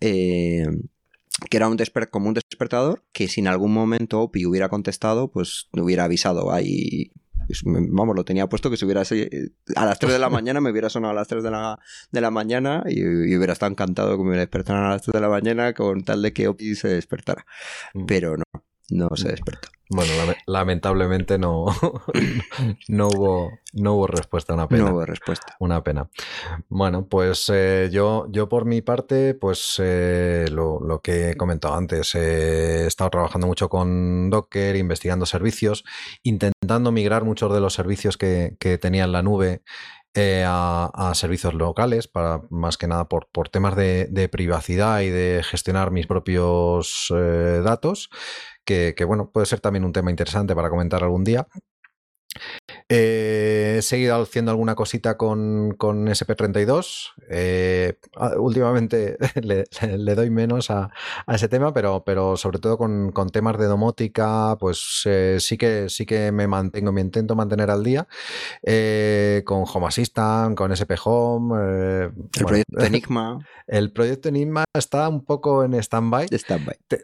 eh, 0.01 0.67
que 1.51 1.57
era 1.57 1.69
un 1.69 1.77
como 2.11 2.29
un 2.29 2.35
despertador, 2.35 3.05
que 3.13 3.29
si 3.29 3.41
en 3.41 3.49
algún 3.49 3.73
momento 3.73 4.21
OPI 4.23 4.47
hubiera 4.47 4.69
contestado, 4.69 5.31
pues 5.31 5.69
hubiera 5.73 6.05
avisado 6.05 6.53
ahí 6.53 7.13
vamos, 7.65 8.17
lo 8.17 8.25
tenía 8.25 8.49
puesto 8.49 8.71
que 8.71 8.77
si 8.77 8.85
hubiera 8.85 9.03
a 9.03 9.85
las 9.85 9.99
3 9.99 10.13
de 10.13 10.19
la 10.19 10.29
mañana 10.29 10.61
me 10.61 10.71
hubiera 10.71 10.89
sonado 10.89 11.13
a 11.13 11.15
las 11.15 11.29
3 11.29 11.43
de 11.43 11.51
la, 11.51 11.79
de 12.11 12.21
la 12.21 12.31
mañana 12.31 12.85
y, 12.87 13.05
hubiera 13.37 13.53
estado 13.53 13.71
encantado 13.73 14.17
que 14.17 14.25
me 14.25 14.37
despertaran 14.37 14.85
a 14.85 14.91
las 14.91 15.03
3 15.03 15.15
de 15.15 15.21
la 15.21 15.29
mañana 15.29 15.73
con 15.73 16.05
tal 16.05 16.23
de 16.23 16.33
que 16.33 16.49
Opi 16.49 16.75
se 16.75 16.89
despertara. 16.89 17.47
Mm. 17.95 18.07
Pero 18.07 18.37
no, 18.37 18.45
no 18.91 19.09
se 19.15 19.29
despertó. 19.29 19.69
Bueno, 19.89 20.13
lamentablemente 20.47 21.39
no, 21.39 21.67
no, 22.89 23.09
hubo, 23.09 23.53
no 23.73 23.95
hubo 23.95 24.09
respuesta, 24.09 24.53
una 24.53 24.67
pena. 24.67 24.85
No 24.87 24.95
hubo 24.95 25.07
respuesta. 25.07 25.55
Una 25.61 25.85
pena. 25.85 26.11
Bueno, 26.69 27.07
pues 27.07 27.49
eh, 27.55 27.89
yo, 27.93 28.27
yo 28.31 28.49
por 28.49 28.65
mi 28.65 28.83
parte, 28.83 29.35
pues 29.35 29.77
eh, 29.79 30.47
lo, 30.51 30.81
lo, 30.81 31.01
que 31.03 31.31
he 31.31 31.37
comentado 31.37 31.77
antes, 31.77 32.17
he 32.17 32.87
estado 32.87 33.11
trabajando 33.11 33.47
mucho 33.47 33.69
con 33.69 34.29
Docker, 34.29 34.75
investigando 34.75 35.25
servicios, 35.25 35.85
intentando 36.25 36.91
migrar 36.91 37.25
muchos 37.25 37.55
de 37.55 37.61
los 37.61 37.73
servicios 37.73 38.17
que, 38.17 38.57
que 38.59 38.79
tenía 38.79 39.05
en 39.05 39.13
la 39.13 39.23
nube 39.23 39.63
eh, 40.17 40.45
a, 40.47 41.13
servicios 41.15 41.55
locales, 41.55 42.09
para 42.09 42.43
más 42.51 42.77
que 42.77 42.89
nada 42.89 43.09
por, 43.09 43.29
por 43.31 43.49
temas 43.49 43.77
de, 43.77 44.07
de, 44.11 44.29
privacidad 44.29 45.01
y 45.01 45.11
de 45.11 45.43
gestionar 45.45 45.91
mis 45.91 46.07
propios 46.07 47.07
datos 47.11 48.11
que, 48.67 49.05
bueno, 49.07 49.31
puede 49.31 49.47
ser 49.47 49.61
también 49.61 49.85
un 49.85 49.93
tema 49.93 50.11
interesante 50.11 50.55
para 50.55 50.69
comentar 50.69 51.03
algún 51.03 51.25
día. 51.25 51.47
He 52.89 53.81
seguido 53.83 54.21
haciendo 54.23 54.51
alguna 54.51 54.75
cosita 54.75 55.17
con, 55.17 55.75
con 55.77 56.07
SP32. 56.07 57.13
Ah, 58.17 58.33
últimamente 58.39 59.17
le, 59.43 60.15
doy 60.15 60.31
menos 60.31 60.71
a, 60.71 60.91
ese 61.29 61.49
tema, 61.49 61.73
pero, 61.73 62.05
pero 62.05 62.37
sobre 62.37 62.59
todo 62.59 62.79
con, 62.79 63.13
temas 63.33 63.59
de 63.59 63.67
domótica, 63.67 64.57
pues 64.59 65.05
sí, 65.39 65.59
que, 65.59 65.89
sí 65.89 66.07
que 66.07 66.33
me 66.33 66.47
mantengo, 66.47 66.93
me 66.93 67.01
intento 67.01 67.35
mantener 67.35 67.71
al 67.71 67.83
día 67.83 68.07
con 69.45 69.65
Home 69.73 69.87
Assistant, 69.87 70.57
con 70.57 70.73
SP 70.73 70.95
Home. 71.05 72.11
el 72.37 72.45
proyecto 72.45 72.79
Enigma. 72.85 73.39
El 73.67 73.93
proyecto 73.93 74.29
Enigma 74.29 74.65
está 74.75 75.09
un 75.09 75.25
poco 75.25 75.65
en 75.65 75.75
stand-by. 75.75 76.29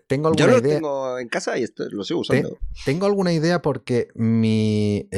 tengo 0.06 0.28
alguna 0.28 0.46
Yo 0.46 0.46
lo 0.46 0.62
tengo 0.62 1.18
en 1.18 1.28
casa 1.28 1.58
y 1.58 1.66
lo 1.90 2.04
sigo 2.04 2.20
usando. 2.20 2.56
tengo 2.84 3.06
alguna 3.06 3.32
idea 3.32 3.62
porque 3.62 4.08
mi 4.14 5.08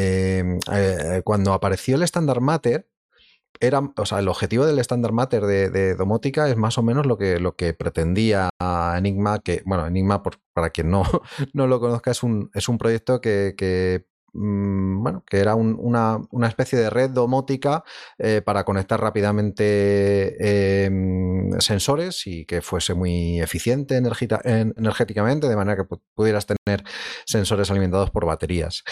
eh, 0.72 1.22
cuando 1.24 1.52
apareció 1.52 1.96
el 1.96 2.02
Standard 2.02 2.40
Matter, 2.40 2.88
era, 3.60 3.80
o 3.96 4.06
sea, 4.06 4.18
el 4.18 4.28
objetivo 4.28 4.66
del 4.66 4.80
Standard 4.80 5.12
Matter 5.12 5.46
de, 5.46 5.94
domótica 5.94 6.48
es 6.48 6.56
más 6.56 6.76
o 6.76 6.82
menos 6.82 7.06
lo 7.06 7.16
que, 7.16 7.38
lo 7.38 7.54
que 7.54 7.72
pretendía 7.72 8.50
Enigma, 8.96 9.38
que, 9.38 9.62
bueno, 9.64 9.86
Enigma, 9.86 10.22
para 10.52 10.70
quien 10.70 10.90
no, 10.90 11.04
no 11.52 11.66
lo 11.66 11.80
conozca, 11.80 12.10
es 12.10 12.22
un, 12.22 12.50
es 12.52 12.68
un 12.68 12.78
proyecto 12.78 13.20
que, 13.20 13.54
Mm, 14.34 15.00
bueno, 15.02 15.22
que 15.24 15.38
era 15.38 15.54
una, 15.54 16.18
especie 16.48 16.76
de 16.76 16.90
red 16.90 17.10
domótica 17.10 17.84
eh, 18.18 18.42
para 18.44 18.64
conectar 18.64 19.00
rápidamente 19.00 20.84
em, 20.86 21.52
sensores 21.60 22.26
y 22.26 22.44
que 22.44 22.60
fuese 22.60 22.94
muy 22.94 23.40
eficiente 23.40 23.96
energéticamente, 23.96 25.48
de 25.48 25.56
manera 25.56 25.76
que 25.76 25.96
pudieras 26.14 26.46
tener 26.46 26.82
sensores 27.24 27.70
alimentados 27.70 28.10
por 28.10 28.26
baterías. 28.26 28.82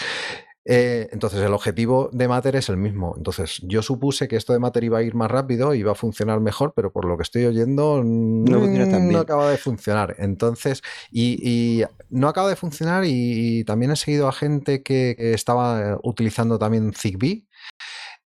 Eh, 0.65 1.09
entonces 1.11 1.41
el 1.41 1.53
objetivo 1.53 2.09
de 2.13 2.27
Matter 2.27 2.55
es 2.55 2.69
el 2.69 2.77
mismo. 2.77 3.15
Entonces 3.17 3.59
yo 3.63 3.81
supuse 3.81 4.27
que 4.27 4.35
esto 4.35 4.53
de 4.53 4.59
Matter 4.59 4.83
iba 4.83 4.99
a 4.99 5.03
ir 5.03 5.13
más 5.15 5.29
rápido, 5.29 5.73
iba 5.73 5.91
a 5.91 5.95
funcionar 5.95 6.39
mejor, 6.39 6.73
pero 6.75 6.91
por 6.91 7.05
lo 7.05 7.17
que 7.17 7.23
estoy 7.23 7.45
oyendo 7.45 8.01
no, 8.03 9.19
acaba 9.19 9.49
de 9.49 9.57
funcionar. 9.57 10.15
Entonces, 10.19 10.81
y, 11.11 11.83
no 12.09 12.27
acaba 12.27 12.49
de 12.49 12.55
funcionar 12.55 13.03
y, 13.05 13.63
también 13.65 13.91
he 13.91 13.95
seguido 13.95 14.27
a 14.27 14.31
gente 14.31 14.83
que, 14.83 15.15
que 15.17 15.33
estaba 15.33 15.99
utilizando 16.03 16.59
también 16.59 16.93
Zigbee 16.93 17.45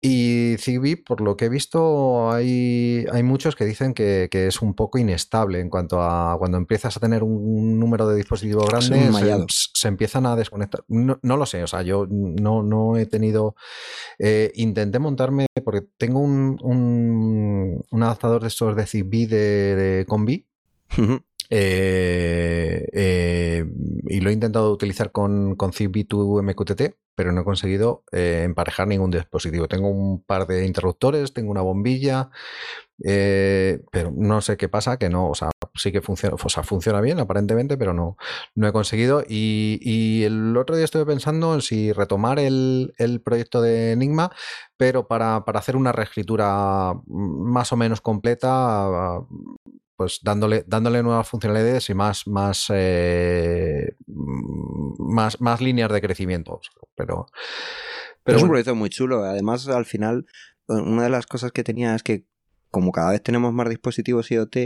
y 0.06 0.58
Zigbee, 0.58 0.98
por 0.98 1.22
lo 1.22 1.36
que 1.36 1.46
he 1.46 1.50
visto, 1.50 2.32
hay, 2.32 3.06
hay 3.12 3.24
muchos 3.24 3.56
que 3.56 3.66
dicen 3.66 3.94
que, 3.94 4.30
es 4.32 4.62
un 4.62 4.76
poco 4.76 4.98
inestable 5.00 5.60
en 5.60 5.70
cuanto 5.70 6.02
a 6.02 6.36
cuando 6.38 6.58
empiezas 6.58 6.96
a 6.96 7.00
tener 7.00 7.24
un 7.24 7.80
número 7.80 8.08
de 8.08 8.16
dispositivos 8.16 8.68
grandes, 8.68 9.72
se, 9.74 9.88
empiezan 9.88 10.26
a 10.26 10.36
desconectar. 10.36 10.84
No, 10.88 11.18
lo 11.22 11.46
sé, 11.46 11.64
o 11.64 11.68
sea, 11.68 11.82
yo 11.82 12.06
no, 12.10 12.62
no 12.64 12.98
he 12.98 13.06
tenido... 13.06 13.56
Eh, 14.20 14.52
intenté 14.56 15.00
montarme, 15.00 15.48
porque 15.64 15.82
tengo 15.98 16.20
un, 16.20 16.58
un, 17.92 18.04
adaptador 18.04 18.42
de 18.42 18.48
estos 18.48 18.76
de 18.76 18.86
Zigbee 18.86 19.28
de, 19.28 19.76
de 19.76 20.06
Combi. 20.06 20.48
Eh, 21.50 22.88
eh, 22.92 23.66
y 24.08 24.20
lo 24.20 24.30
he 24.30 24.34
intentado 24.34 24.72
utilizar 24.72 25.12
con, 25.12 25.56
con 25.56 25.74
Zigbee 25.74 26.06
2 26.10 26.44
MQTT, 26.44 26.96
pero 27.14 27.32
no 27.32 27.42
he 27.42 27.44
conseguido 27.44 28.04
eh, 28.12 28.42
emparejar 28.44 28.88
ningún 28.88 29.12
dispositivo. 29.12 29.68
Tengo 29.68 29.90
un 29.90 30.24
par 30.24 30.48
de 30.48 30.66
interruptores, 30.66 31.34
tengo 31.34 31.52
una 31.52 31.62
bombilla, 31.62 32.30
pero 32.98 34.12
no 34.16 34.42
sé 34.42 34.58
qué 34.58 34.70
pasa, 34.70 34.98
que 34.98 35.10
no, 35.10 35.30
o 35.30 35.36
sea, 35.36 35.52
sí 35.76 35.92
que 35.92 36.02
funciona, 36.02 36.36
o 36.42 36.50
sea, 36.50 36.64
funciona 36.64 37.02
bien 37.02 37.20
aparentemente, 37.20 37.78
pero 37.78 37.94
no, 37.94 38.18
no 38.56 38.68
he 38.68 38.72
conseguido. 38.72 39.24
Y, 39.28 40.24
el 40.24 40.56
otro 40.58 40.76
día 40.76 40.86
estuve 40.86 41.06
pensando 41.06 41.54
en 41.54 41.62
si 41.62 41.92
retomar 41.92 42.40
el, 42.40 42.94
el 42.98 43.22
proyecto 43.22 43.62
de 43.62 43.92
Enigma, 43.92 44.32
pero 44.78 45.08
para, 45.08 45.46
para, 45.46 45.60
hacer 45.60 45.76
una 45.76 45.92
reescritura 45.92 46.94
más 47.06 47.72
o 47.72 47.78
menos 47.78 48.02
completa 48.02 49.22
pues 49.96 50.20
dándole, 50.24 50.64
dándole 50.68 51.04
nuevas 51.04 51.28
funcionalidades 51.28 51.90
y 51.90 51.94
más, 51.94 52.28
más, 52.28 52.68
eh, 52.70 53.96
más, 54.08 55.40
más 55.40 55.62
líneas 55.62 55.92
de 55.92 56.02
crecimiento. 56.02 56.60
Pero, 56.96 57.28
pero, 58.24 58.38
es 58.38 58.44
un 58.44 58.50
proyecto 58.50 58.76
muy 58.76 58.90
chulo. 58.90 59.24
Además, 59.24 59.68
al 59.68 59.86
final, 59.86 60.26
una 60.68 61.04
de 61.04 61.10
las 61.10 61.28
cosas 61.28 61.52
que 61.52 61.64
tenía 61.64 61.96
es 61.96 62.04
que 62.04 62.26
como 62.72 62.92
cada 62.92 63.12
vez 63.12 63.24
tenemos 63.24 63.54
más 63.54 63.70
dispositivos 63.70 64.30
IoT, 64.32 64.58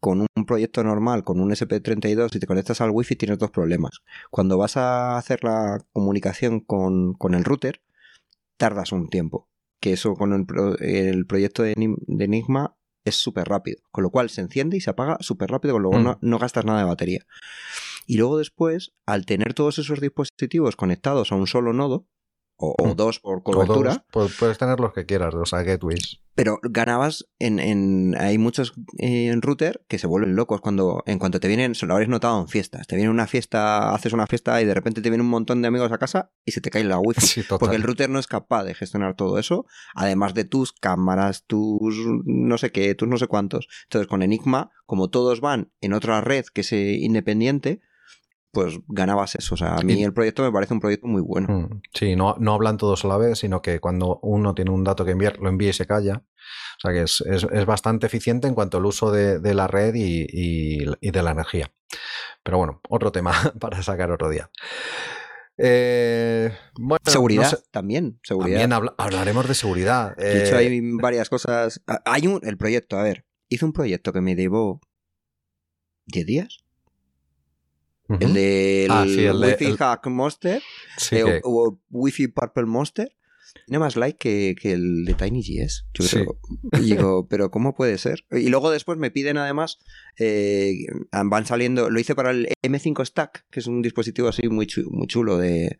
con 0.00 0.26
un 0.36 0.46
proyecto 0.46 0.82
normal, 0.82 1.24
con 1.24 1.40
un 1.40 1.50
SP32, 1.50 2.32
si 2.32 2.40
te 2.40 2.46
conectas 2.46 2.80
al 2.80 2.90
Wi-Fi 2.90 3.16
tienes 3.16 3.38
dos 3.38 3.50
problemas. 3.50 4.02
Cuando 4.30 4.58
vas 4.58 4.76
a 4.76 5.16
hacer 5.16 5.44
la 5.44 5.80
comunicación 5.92 6.60
con, 6.60 7.14
con 7.14 7.34
el 7.34 7.44
router, 7.44 7.80
tardas 8.56 8.92
un 8.92 9.08
tiempo. 9.08 9.48
Que 9.80 9.92
eso 9.92 10.14
con 10.14 10.32
el, 10.32 10.46
el 10.80 11.26
proyecto 11.26 11.62
de 11.62 11.74
Enigma 11.74 12.77
es 13.04 13.16
súper 13.16 13.48
rápido. 13.48 13.82
Con 13.90 14.04
lo 14.04 14.10
cual 14.10 14.30
se 14.30 14.40
enciende 14.40 14.76
y 14.76 14.80
se 14.80 14.90
apaga 14.90 15.16
súper 15.20 15.50
rápido, 15.50 15.74
con 15.74 15.82
lo 15.82 15.90
cual 15.90 16.02
mm. 16.02 16.16
no, 16.20 16.38
gastas 16.38 16.64
nada 16.64 16.80
de 16.80 16.86
batería. 16.86 17.26
Y 18.06 18.16
luego 18.16 18.38
después, 18.38 18.92
al 19.06 19.26
tener 19.26 19.54
todos 19.54 19.78
esos 19.78 20.00
dispositivos 20.00 20.76
conectados 20.76 21.32
a 21.32 21.34
un 21.34 21.46
solo 21.46 21.72
nodo, 21.72 22.06
o, 22.58 22.74
mm. 22.88 22.96
dos 22.96 23.20
por 23.20 23.42
cobertura. 23.42 24.04
Pues 24.10 24.36
puedes 24.36 24.58
tener 24.58 24.80
los 24.80 24.92
que 24.92 25.06
quieras, 25.06 25.32
los 25.32 25.52
gateways. 25.52 26.20
Pero 26.34 26.60
ganabas 26.62 27.26
en, 27.38 27.58
en 27.58 28.14
hay 28.16 28.38
muchos 28.38 28.72
eh, 28.98 29.26
en 29.26 29.42
router 29.42 29.84
que 29.88 29.98
se 29.98 30.06
vuelven 30.06 30.36
locos 30.36 30.60
cuando 30.60 31.02
en 31.06 31.18
cuanto 31.18 31.40
te 31.40 31.48
vienen, 31.48 31.74
se 31.74 31.86
lo 31.86 31.94
habréis 31.94 32.08
notado 32.08 32.40
en 32.40 32.48
fiestas. 32.48 32.86
Te 32.86 32.96
viene 32.96 33.10
una 33.10 33.26
fiesta, 33.26 33.92
haces 33.92 34.12
una 34.12 34.26
fiesta 34.26 34.60
y 34.60 34.64
de 34.64 34.74
repente 34.74 35.00
te 35.00 35.10
viene 35.10 35.24
un 35.24 35.30
montón 35.30 35.62
de 35.62 35.68
amigos 35.68 35.90
a 35.90 35.98
casa 35.98 36.30
y 36.44 36.52
se 36.52 36.60
te 36.60 36.70
cae 36.70 36.84
la 36.84 36.98
wifi. 36.98 37.42
porque 37.58 37.76
el 37.76 37.82
router 37.82 38.10
no 38.10 38.18
es 38.18 38.26
capaz 38.26 38.64
de 38.64 38.74
gestionar 38.74 39.14
todo 39.16 39.38
eso, 39.38 39.66
además 39.94 40.34
de 40.34 40.44
tus 40.44 40.72
cámaras, 40.72 41.44
tus 41.44 41.96
no 42.24 42.58
sé 42.58 42.70
qué, 42.70 42.94
tus 42.94 43.08
no 43.08 43.18
sé 43.18 43.26
cuántos. 43.26 43.68
Entonces 43.84 44.08
con 44.08 44.22
Enigma, 44.22 44.70
como 44.86 45.10
todos 45.10 45.40
van 45.40 45.72
en 45.80 45.92
otra 45.92 46.20
red 46.20 46.44
que 46.46 46.60
es 46.60 46.72
eh, 46.72 46.98
independiente, 47.00 47.80
pues 48.52 48.78
ganabas 48.88 49.34
eso. 49.34 49.54
O 49.54 49.58
sea, 49.58 49.76
a 49.76 49.82
mí 49.82 50.02
el 50.02 50.12
proyecto 50.12 50.42
me 50.42 50.52
parece 50.52 50.74
un 50.74 50.80
proyecto 50.80 51.06
muy 51.06 51.22
bueno. 51.22 51.48
Mm, 51.48 51.82
sí, 51.92 52.16
no, 52.16 52.36
no 52.38 52.54
hablan 52.54 52.76
todos 52.76 53.04
a 53.04 53.08
la 53.08 53.18
vez, 53.18 53.38
sino 53.38 53.62
que 53.62 53.80
cuando 53.80 54.18
uno 54.22 54.54
tiene 54.54 54.70
un 54.70 54.84
dato 54.84 55.04
que 55.04 55.12
enviar, 55.12 55.38
lo 55.38 55.48
envía 55.48 55.70
y 55.70 55.74
se 55.74 55.86
calla. 55.86 56.24
O 56.78 56.80
sea 56.80 56.92
que 56.92 57.02
es, 57.02 57.66
bastante 57.66 58.06
eficiente 58.06 58.46
en 58.46 58.54
cuanto 58.54 58.78
al 58.78 58.86
uso 58.86 59.10
de, 59.10 59.54
la 59.54 59.66
red 59.66 59.94
y, 59.94 60.84
de 60.84 61.22
la 61.22 61.32
energía. 61.32 61.72
Pero 62.42 62.58
bueno, 62.58 62.80
otro 62.88 63.12
tema 63.12 63.32
para 63.60 63.82
sacar 63.82 64.10
otro 64.10 64.30
día. 64.30 64.50
Eh, 65.60 66.52
seguridad 67.04 67.58
también, 67.72 68.20
seguridad. 68.22 68.60
También 68.60 68.92
hablaremos 68.96 69.48
de 69.48 69.54
seguridad. 69.54 70.16
De 70.16 70.44
hecho, 70.44 70.56
hay 70.56 70.78
eh, 70.78 70.80
varias 71.00 71.28
cosas. 71.28 71.82
Hay 72.04 72.28
un, 72.28 72.40
el 72.44 72.56
proyecto, 72.56 72.96
a 72.96 73.02
ver, 73.02 73.26
hice 73.48 73.64
un 73.64 73.72
proyecto 73.72 74.12
que 74.12 74.20
me 74.20 74.36
llevó 74.36 74.80
10 76.06 76.26
días 76.26 76.67
el 78.08 78.32
de 78.34 78.86
ah, 78.90 79.04
Wi-Fi 79.04 79.76
Hack 79.76 80.06
Monster 80.06 80.62
eh, 81.10 81.40
o, 81.44 81.78
Wi-Fi 81.90 82.28
Purple 82.28 82.66
Monster 82.66 83.12
tiene 83.66 83.78
más 83.78 83.96
like 83.96 84.54
que, 84.54 84.72
el 84.72 85.04
de 85.04 85.14
TinyGS. 85.14 85.86
Yo 85.94 86.38
Y 86.78 86.80
digo, 86.80 87.26
pero 87.30 87.50
¿cómo 87.50 87.74
puede 87.74 87.98
ser? 87.98 88.24
Y 88.30 88.48
luego 88.48 88.70
después 88.70 88.98
me 88.98 89.10
piden 89.10 89.36
además, 89.36 89.78
eh, 90.18 90.86
van 91.12 91.46
saliendo, 91.46 91.90
lo 91.90 92.00
hice 92.00 92.14
para 92.14 92.30
el 92.30 92.48
M5 92.62 93.04
Stack, 93.04 93.46
que 93.50 93.60
es 93.60 93.66
un 93.66 93.82
dispositivo 93.82 94.28
así 94.28 94.48
muy 94.48 94.66
chulo, 94.66 94.88
muy 94.90 95.06
chulo 95.06 95.36
de... 95.36 95.78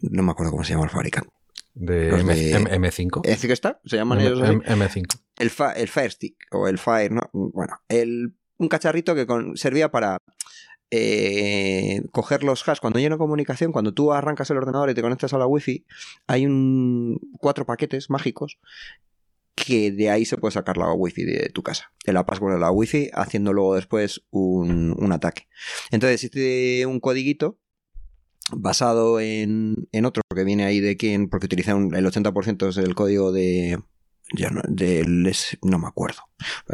No 0.00 0.22
me 0.22 0.32
acuerdo 0.32 0.50
cómo 0.50 0.64
se 0.64 0.72
llama 0.72 0.84
el 0.84 0.90
fabricante. 0.90 1.30
De, 1.72 2.08
M 2.08 2.90
5 2.90 3.22
M5 3.22 3.56
Stack, 3.56 3.78
se 3.84 3.96
llaman 3.96 4.20
ellos. 4.20 4.40
M 4.64 4.88
5 4.88 5.16
El, 5.38 5.50
el 5.76 5.88
Fire 5.88 6.10
Stick 6.10 6.36
o 6.52 6.68
el 6.68 6.78
Fire, 6.78 7.10
¿no? 7.10 7.30
Bueno, 7.32 7.78
el, 7.88 8.34
un 8.58 8.68
cacharrito 8.68 9.14
que 9.14 9.26
servía 9.56 9.90
para 9.90 10.18
eh, 10.90 12.02
coger 12.12 12.44
los 12.44 12.66
hash. 12.66 12.78
Cuando 12.80 12.98
hay 12.98 13.06
una 13.06 13.18
comunicación, 13.18 13.72
cuando 13.72 13.92
tú 13.94 14.12
arrancas 14.12 14.50
el 14.50 14.58
ordenador 14.58 14.90
y 14.90 14.94
te 14.94 15.02
conectas 15.02 15.32
a 15.32 15.38
la 15.38 15.46
wifi, 15.46 15.84
hay 16.26 16.46
un 16.46 17.18
cuatro 17.38 17.66
paquetes 17.66 18.10
mágicos 18.10 18.58
que 19.54 19.92
de 19.92 20.10
ahí 20.10 20.24
se 20.24 20.36
puede 20.36 20.52
sacar 20.52 20.76
la 20.76 20.92
wifi 20.92 21.24
de 21.24 21.48
tu 21.50 21.62
casa, 21.62 21.92
de 22.04 22.12
la 22.12 22.26
password 22.26 22.54
de 22.54 22.60
la 22.60 22.70
wifi, 22.70 23.10
haciendo 23.14 23.52
luego 23.52 23.74
después 23.76 24.24
un, 24.30 25.12
ataque. 25.12 25.48
Entonces 25.90 26.24
hice 26.24 26.86
un 26.86 27.00
codiguito 27.00 27.58
basado 28.52 29.20
en, 29.20 29.88
en, 29.92 30.04
otro 30.04 30.22
que 30.34 30.44
viene 30.44 30.64
ahí 30.64 30.80
de 30.80 30.96
quien, 30.96 31.28
porque 31.28 31.46
utiliza 31.46 31.72
el 31.72 32.06
80% 32.06 32.68
es 32.68 32.76
el 32.76 32.94
código 32.94 33.32
de, 33.32 33.78
ya 34.32 34.50
no, 34.50 34.62
no 35.62 35.78
me 35.78 35.86
acuerdo, 35.86 36.22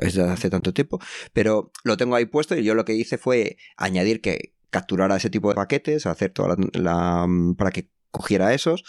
es 0.01 0.15
de 0.15 0.23
hace 0.23 0.51
tanto 0.51 0.73
tiempo, 0.73 1.01
pero 1.33 1.73
lo 1.85 1.97
tengo 1.97 2.15
ahí 2.17 2.27
puesto 2.27 2.57
y 2.57 2.65
yo 2.65 2.75
lo 2.75 2.85
que 2.85 2.95
hice 2.95 3.19
fue 3.19 3.57
añadir 3.77 4.21
que 4.21 4.55
capturara 4.71 5.17
ese 5.17 5.31
tipo 5.31 5.49
de 5.49 5.57
paquetes, 5.57 6.07
hacer 6.07 6.33
toda 6.33 6.57
la, 6.75 7.27
para 7.57 7.71
que 7.73 7.91
cogiera 8.11 8.55
esos, 8.55 8.85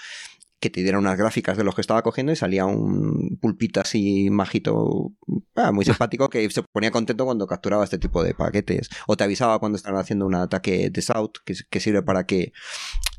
que 0.61 0.69
te 0.69 0.83
diera 0.83 0.99
unas 0.99 1.17
gráficas 1.17 1.57
de 1.57 1.63
los 1.63 1.73
que 1.73 1.81
estaba 1.81 2.03
cogiendo 2.03 2.31
y 2.31 2.35
salía 2.35 2.65
un 2.65 3.39
pulpito 3.41 3.81
así 3.81 4.29
majito, 4.29 5.11
ah, 5.55 5.71
muy 5.71 5.83
simpático, 5.85 6.29
que 6.29 6.47
se 6.51 6.61
ponía 6.71 6.91
contento 6.91 7.25
cuando 7.25 7.47
capturaba 7.47 7.83
este 7.83 7.97
tipo 7.97 8.23
de 8.23 8.35
paquetes. 8.35 8.89
O 9.07 9.17
te 9.17 9.23
avisaba 9.23 9.57
cuando 9.57 9.75
estaban 9.75 9.99
haciendo 9.99 10.27
un 10.27 10.35
ataque 10.35 10.91
de 10.91 11.01
South, 11.01 11.31
que, 11.43 11.55
que 11.67 11.79
sirve 11.79 12.03
para 12.03 12.27
que 12.27 12.53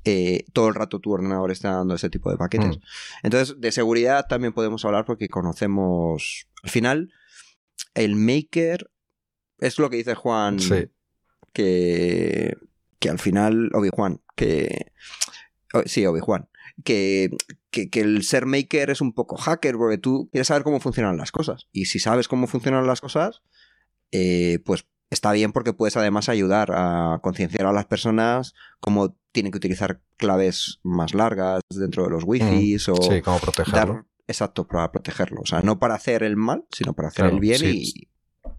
eh, 0.05 0.45
todo 0.53 0.69
el 0.69 0.75
rato 0.75 0.99
tu 0.99 1.13
ordenador 1.13 1.51
está 1.51 1.73
dando 1.73 1.95
ese 1.95 2.11
tipo 2.11 2.31
de 2.31 2.37
paquetes. 2.37 2.79
Mm. 2.79 2.81
Entonces, 3.23 3.61
de 3.61 3.73
seguridad 3.73 4.27
también 4.29 4.53
podemos 4.53 4.85
hablar 4.85 5.05
porque 5.05 5.29
conocemos. 5.29 6.49
Al 6.63 6.71
final, 6.71 7.13
el 7.95 8.17
maker 8.17 8.91
es 9.59 9.79
lo 9.79 9.91
que 9.91 9.97
dice 9.97 10.15
Juan. 10.15 10.59
Sí. 10.59 10.89
Que, 11.53 12.57
que 12.99 13.11
al 13.11 13.19
final, 13.19 13.71
Obi-Juan, 13.75 14.21
que. 14.35 14.93
oh, 15.75 15.83
Sí, 15.87 16.05
Obi-Juan. 16.07 16.49
Que, 16.85 17.31
que, 17.71 17.91
que 17.91 18.01
el 18.01 18.25
ser 18.25 18.47
maker 18.47 18.91
es 18.91 19.01
un 19.01 19.13
poco 19.13 19.37
hacker 19.37 19.77
porque 19.77 19.99
tú 19.99 20.29
quieres 20.33 20.49
saber 20.49 20.65
cómo 20.65 20.81
funcionan 20.81 21.17
las 21.17 21.31
cosas. 21.31 21.69
Y 21.71 21.85
si 21.85 21.99
sabes 21.99 22.29
cómo 22.29 22.47
funcionan 22.47 22.87
las 22.87 23.01
cosas, 23.01 23.43
eh, 24.11 24.59
pues 24.65 24.87
está 25.13 25.33
bien 25.33 25.53
porque 25.53 25.73
puedes 25.73 25.97
además 25.97 26.29
ayudar 26.29 26.71
a 26.75 27.21
concienciar 27.23 27.67
a 27.67 27.73
las 27.73 27.87
personas 27.87 28.55
cómo 28.81 29.15
tienen 29.33 29.53
que 29.53 29.59
utilizar 29.59 30.01
claves 30.17 30.81
más 30.83 31.15
largas 31.15 31.61
dentro 31.71 32.05
de 32.05 32.11
los 32.11 32.25
wifi 32.25 32.77
o 32.89 32.95
Mm. 32.95 33.03
Sí, 33.03 33.23
cómo 33.23 33.39
protegerlo. 33.39 33.95
dar 33.95 34.05
exacto 34.27 34.67
para 34.67 34.91
protegerlo. 34.91 35.41
O 35.43 35.47
sea, 35.47 35.61
no 35.63 35.79
para 35.79 35.95
hacer 35.95 36.23
el 36.23 36.37
mal, 36.37 36.65
sino 36.71 36.93
para 36.95 37.09
hacer 37.09 37.25
Claro, 37.25 37.35
el 37.35 37.41
bien 37.41 37.59
sí. 37.59 37.79
y 37.83 38.09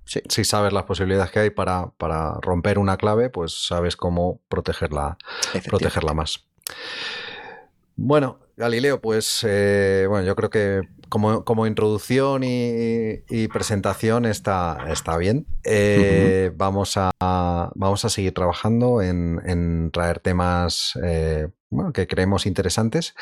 sí. 0.05 0.21
Si 0.29 0.43
sabes 0.43 0.73
las 0.73 0.83
posibilidades 0.83 1.31
que 1.31 1.39
hay 1.39 1.49
para, 1.49 1.91
para 1.97 2.35
romper 2.41 2.77
una 2.79 2.97
clave, 2.97 3.29
pues 3.29 3.65
sabes 3.67 3.95
cómo 3.95 4.41
protegerla, 4.49 5.17
protegerla 5.65 6.13
más. 6.13 6.45
Bueno, 7.95 8.39
Galileo, 8.57 9.01
pues 9.01 9.45
eh, 9.47 10.05
bueno, 10.09 10.25
yo 10.25 10.35
creo 10.35 10.49
que 10.49 10.81
como, 11.13 11.43
como 11.45 11.67
introducción 11.67 12.43
y, 12.43 13.21
y 13.29 13.47
presentación 13.47 14.25
está, 14.25 14.87
está 14.89 15.15
bien. 15.17 15.45
Eh, 15.63 16.51
vamos, 16.55 16.93
a, 16.97 17.11
vamos 17.75 18.03
a 18.03 18.09
seguir 18.09 18.33
trabajando 18.33 18.99
en, 19.03 19.39
en 19.45 19.91
traer 19.91 20.19
temas 20.19 20.97
eh, 21.03 21.49
bueno, 21.69 21.93
que 21.93 22.07
creemos 22.07 22.47
interesantes. 22.47 23.13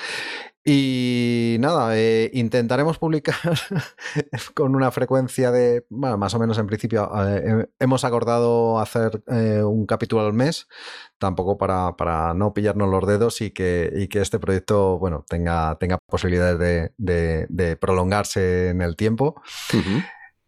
Y 0.63 1.57
nada, 1.59 1.97
eh, 1.97 2.29
intentaremos 2.33 2.99
publicar 2.99 3.35
con 4.53 4.75
una 4.75 4.91
frecuencia 4.91 5.49
de, 5.51 5.85
bueno, 5.89 6.19
más 6.19 6.35
o 6.35 6.39
menos 6.39 6.59
en 6.59 6.67
principio, 6.67 7.09
eh, 7.27 7.65
hemos 7.79 8.03
acordado 8.05 8.79
hacer 8.79 9.23
eh, 9.27 9.63
un 9.63 9.87
capítulo 9.87 10.21
al 10.23 10.33
mes, 10.33 10.67
tampoco 11.17 11.57
para, 11.57 11.95
para 11.97 12.35
no 12.35 12.53
pillarnos 12.53 12.89
los 12.89 13.07
dedos 13.07 13.41
y 13.41 13.49
que, 13.49 13.91
y 13.95 14.07
que 14.07 14.21
este 14.21 14.37
proyecto, 14.37 14.99
bueno, 14.99 15.25
tenga, 15.27 15.79
tenga 15.79 15.97
posibilidades 16.07 16.59
de, 16.59 16.91
de- 16.97 17.47
de 17.49 17.75
prolongarse 17.81 18.69
en 18.69 18.81
el 18.81 18.95
tiempo. 18.95 19.41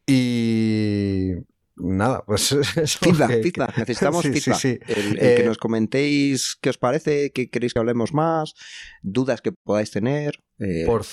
Y 0.05 1.31
nada, 1.75 2.23
pues 2.25 2.51
eso, 2.77 2.99
Feedback, 3.01 3.29
que- 3.29 3.43
feedback. 3.43 3.77
Necesitamos 3.79 4.21
sí, 4.23 4.33
sí, 4.33 4.39
feedback. 4.41 4.59
sí. 4.61 4.79
El, 4.87 4.97
el 5.07 5.17
que 5.19 5.41
Eh, 5.41 5.45
nos 5.45 5.57
comentéis 5.57 6.57
qué 6.61 6.69
os 6.69 6.77
parece, 6.77 7.31
qué 7.33 7.49
queréis 7.49 7.73
que 7.73 7.79
hablemos 7.79 8.13
más, 8.13 8.53
dudas 9.01 9.41
que 9.41 9.51
podáis 9.51 9.91
tener. 9.91 10.39
eh, 10.59 10.83
Por, 10.85 11.03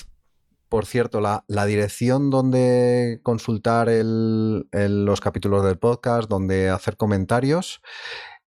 por 0.69 0.87
cierto, 0.87 1.21
la, 1.21 1.45
la 1.49 1.67
dirección 1.67 2.31
donde 2.31 3.19
consultar 3.23 3.89
el- 3.89 4.69
el- 4.73 5.05
los 5.05 5.21
capítulos 5.21 5.65
del 5.65 5.79
podcast, 5.79 6.29
donde 6.29 6.69
hacer 6.71 6.97
comentarios, 6.97 7.81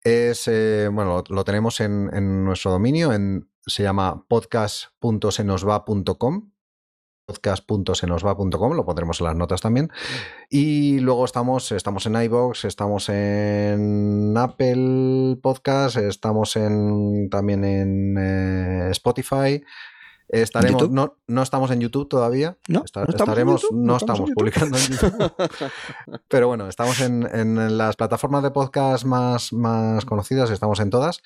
es, 0.04 0.48
eh, 0.48 0.88
bueno, 0.92 1.22
lo, 1.28 1.34
lo 1.36 1.44
tenemos 1.44 1.78
en, 1.80 2.10
en 2.12 2.44
nuestro 2.44 2.70
dominio, 2.72 3.12
en, 3.12 3.48
se 3.66 3.82
llama 3.84 4.24
podcast.senosva.com 4.28 6.50
podcast.senosva.com, 7.26 8.72
lo 8.74 8.84
pondremos 8.84 9.20
en 9.20 9.26
las 9.26 9.36
notas 9.36 9.60
también. 9.60 9.90
Y 10.50 10.98
luego 11.00 11.24
estamos, 11.24 11.72
estamos 11.72 12.06
en 12.06 12.16
iVoox, 12.22 12.64
estamos 12.64 13.08
en 13.08 14.34
Apple 14.36 15.36
Podcast, 15.42 15.96
estamos 15.96 16.56
en, 16.56 17.28
también 17.30 17.64
en 17.64 18.16
eh, 18.18 18.88
Spotify. 18.90 19.62
Estaremos, 20.28 20.90
no, 20.90 21.18
no 21.26 21.42
estamos 21.42 21.70
en 21.72 21.80
YouTube 21.80 22.08
todavía. 22.08 22.56
¿No? 22.66 22.82
Esta- 22.86 23.00
¿No 23.00 23.06
estamos 23.10 23.28
estaremos, 23.28 23.62
YouTube? 23.62 23.76
no 23.76 23.84
¿No 23.84 23.96
estamos, 23.98 24.28
en 24.30 24.34
publicando 24.34 24.78
en 24.78 24.84
YouTube. 24.84 25.32
Pero 26.28 26.46
bueno, 26.48 26.68
estamos 26.68 27.00
en, 27.00 27.28
en 27.30 27.76
las 27.76 27.96
plataformas 27.96 28.42
de 28.42 28.50
podcast 28.50 29.04
más, 29.04 29.52
más 29.52 30.06
conocidas, 30.06 30.50
estamos 30.50 30.80
en 30.80 30.88
todas. 30.88 31.20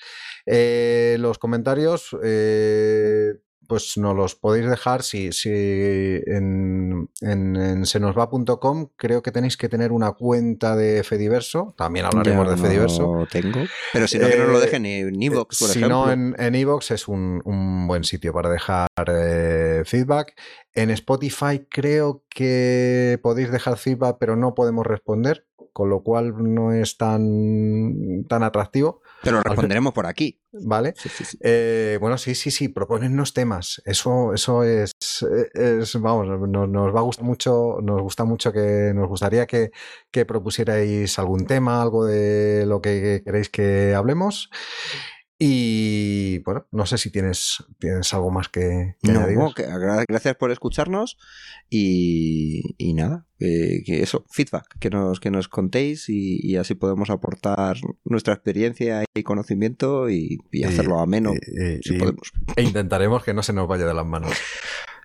Eh, 0.45 1.15
los 1.19 1.39
comentarios, 1.39 2.17
eh, 2.21 3.35
pues 3.67 3.97
nos 3.97 4.15
los 4.15 4.35
podéis 4.35 4.69
dejar 4.69 5.03
si, 5.03 5.31
si 5.31 5.49
en, 5.51 7.09
en, 7.21 7.55
en 7.55 7.85
senosva.com 7.85 8.89
creo 8.95 9.21
que 9.21 9.31
tenéis 9.31 9.57
que 9.57 9.69
tener 9.69 9.91
una 9.91 10.11
cuenta 10.13 10.75
de 10.75 11.03
Fediverso. 11.03 11.73
También 11.77 12.05
hablaremos 12.05 12.45
ya 12.47 12.51
de 12.55 12.57
Fediverso. 12.57 13.15
no 13.17 13.25
tengo. 13.27 13.59
Pero 13.93 14.07
si 14.07 14.17
no, 14.19 14.27
que 14.27 14.37
no 14.37 14.45
lo 14.47 14.57
Eh, 14.57 14.61
dejen 14.61 14.85
en 14.85 15.21
Evox, 15.21 15.59
por 15.59 15.69
si 15.69 15.79
ejemplo. 15.79 16.05
no, 16.05 16.11
en, 16.11 16.35
en 16.39 16.55
iVoox 16.55 16.91
es 16.91 17.07
un, 17.07 17.41
un 17.45 17.87
buen 17.87 18.03
sitio 18.03 18.33
para 18.33 18.49
dejar 18.49 18.87
eh, 19.07 19.83
feedback. 19.85 20.33
En 20.73 20.89
Spotify 20.91 21.65
creo 21.69 22.23
que 22.29 23.19
podéis 23.23 23.51
dejar 23.51 23.77
feedback, 23.77 24.17
pero 24.19 24.35
no 24.35 24.53
podemos 24.55 24.85
responder, 24.85 25.45
con 25.73 25.89
lo 25.89 26.03
cual 26.03 26.33
no 26.37 26.71
es 26.71 26.97
tan, 26.97 28.25
tan 28.27 28.43
atractivo, 28.43 29.01
Pero 29.21 29.41
responderemos 29.41 29.93
por 29.93 30.05
aquí. 30.05 30.39
¿vale? 30.51 30.93
Sí, 30.95 31.09
sí, 31.09 31.25
sí. 31.25 31.37
Eh, 31.41 31.97
bueno, 31.99 32.17
sí, 32.17 32.35
sí, 32.35 32.51
sí, 32.51 32.69
proponennos 32.69 33.33
temas. 33.33 33.81
Eso, 33.85 34.33
eso 34.33 34.63
es, 34.63 34.91
es- 35.53 36.01
vamos, 36.01 36.27
nos, 36.47 36.69
nos 36.69 36.95
va 36.95 36.99
a 36.99 37.03
gustar 37.03 37.25
mucho, 37.25 37.77
nos 37.81 38.01
gusta 38.01 38.23
mucho 38.25 38.51
que, 38.51 38.91
nos 38.95 39.07
gustaría 39.07 39.45
que, 39.45 39.71
que 40.11 40.25
propusierais 40.25 41.17
algún 41.19 41.45
tema, 41.45 41.81
algo 41.81 42.05
de 42.05 42.65
lo 42.65 42.81
que 42.81 43.21
queréis 43.23 43.49
que 43.49 43.93
hablemos. 43.95 44.49
Y 45.39 46.39
bueno, 46.39 46.65
no 46.71 46.87
sé 46.87 46.97
si 46.97 47.11
tienes, 47.11 47.63
tienes 47.79 48.11
algo 48.13 48.31
más 48.31 48.49
que, 48.49 48.95
que 49.03 49.11
No, 49.11 49.19
añadir. 49.21 49.37
que 49.55 49.65
agra- 49.65 50.03
gracias 50.07 50.35
por 50.35 50.51
escucharnos 50.51 51.17
y, 51.69 52.73
y 52.79 52.93
nada, 52.95 53.27
eh, 53.39 53.83
que 53.85 54.01
eso, 54.01 54.25
feedback, 54.31 54.65
que 54.79 54.89
nos, 54.89 55.19
que 55.19 55.29
nos 55.29 55.47
contéis 55.47 56.09
y, 56.09 56.39
y 56.41 56.55
así 56.55 56.73
podemos 56.73 57.11
aportar 57.11 57.77
nuestra 58.03 58.33
experiencia 58.33 59.03
y 59.15 59.21
conocimiento 59.23 60.09
y, 60.09 60.39
y 60.51 60.63
hacerlo 60.63 60.99
ameno, 60.99 61.33
Y- 61.35 61.37
y- 61.77 61.83
si 61.83 61.95
y- 61.95 61.99
podemos. 61.99 62.31
e 62.55 62.63
intentaremos 62.63 63.23
que 63.23 63.35
no 63.35 63.43
se 63.43 63.53
nos 63.53 63.67
vaya 63.67 63.85
de 63.85 63.93
las 63.93 64.05
manos. 64.07 64.31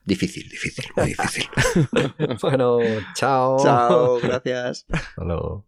Difícil, 0.04 0.48
difícil, 0.48 0.84
muy 0.96 1.08
difícil. 1.08 1.44
bueno, 2.42 2.78
chao. 3.14 3.56
Chao, 3.62 4.18
gracias. 4.20 4.86
Hasta 4.90 5.24
luego. 5.24 5.66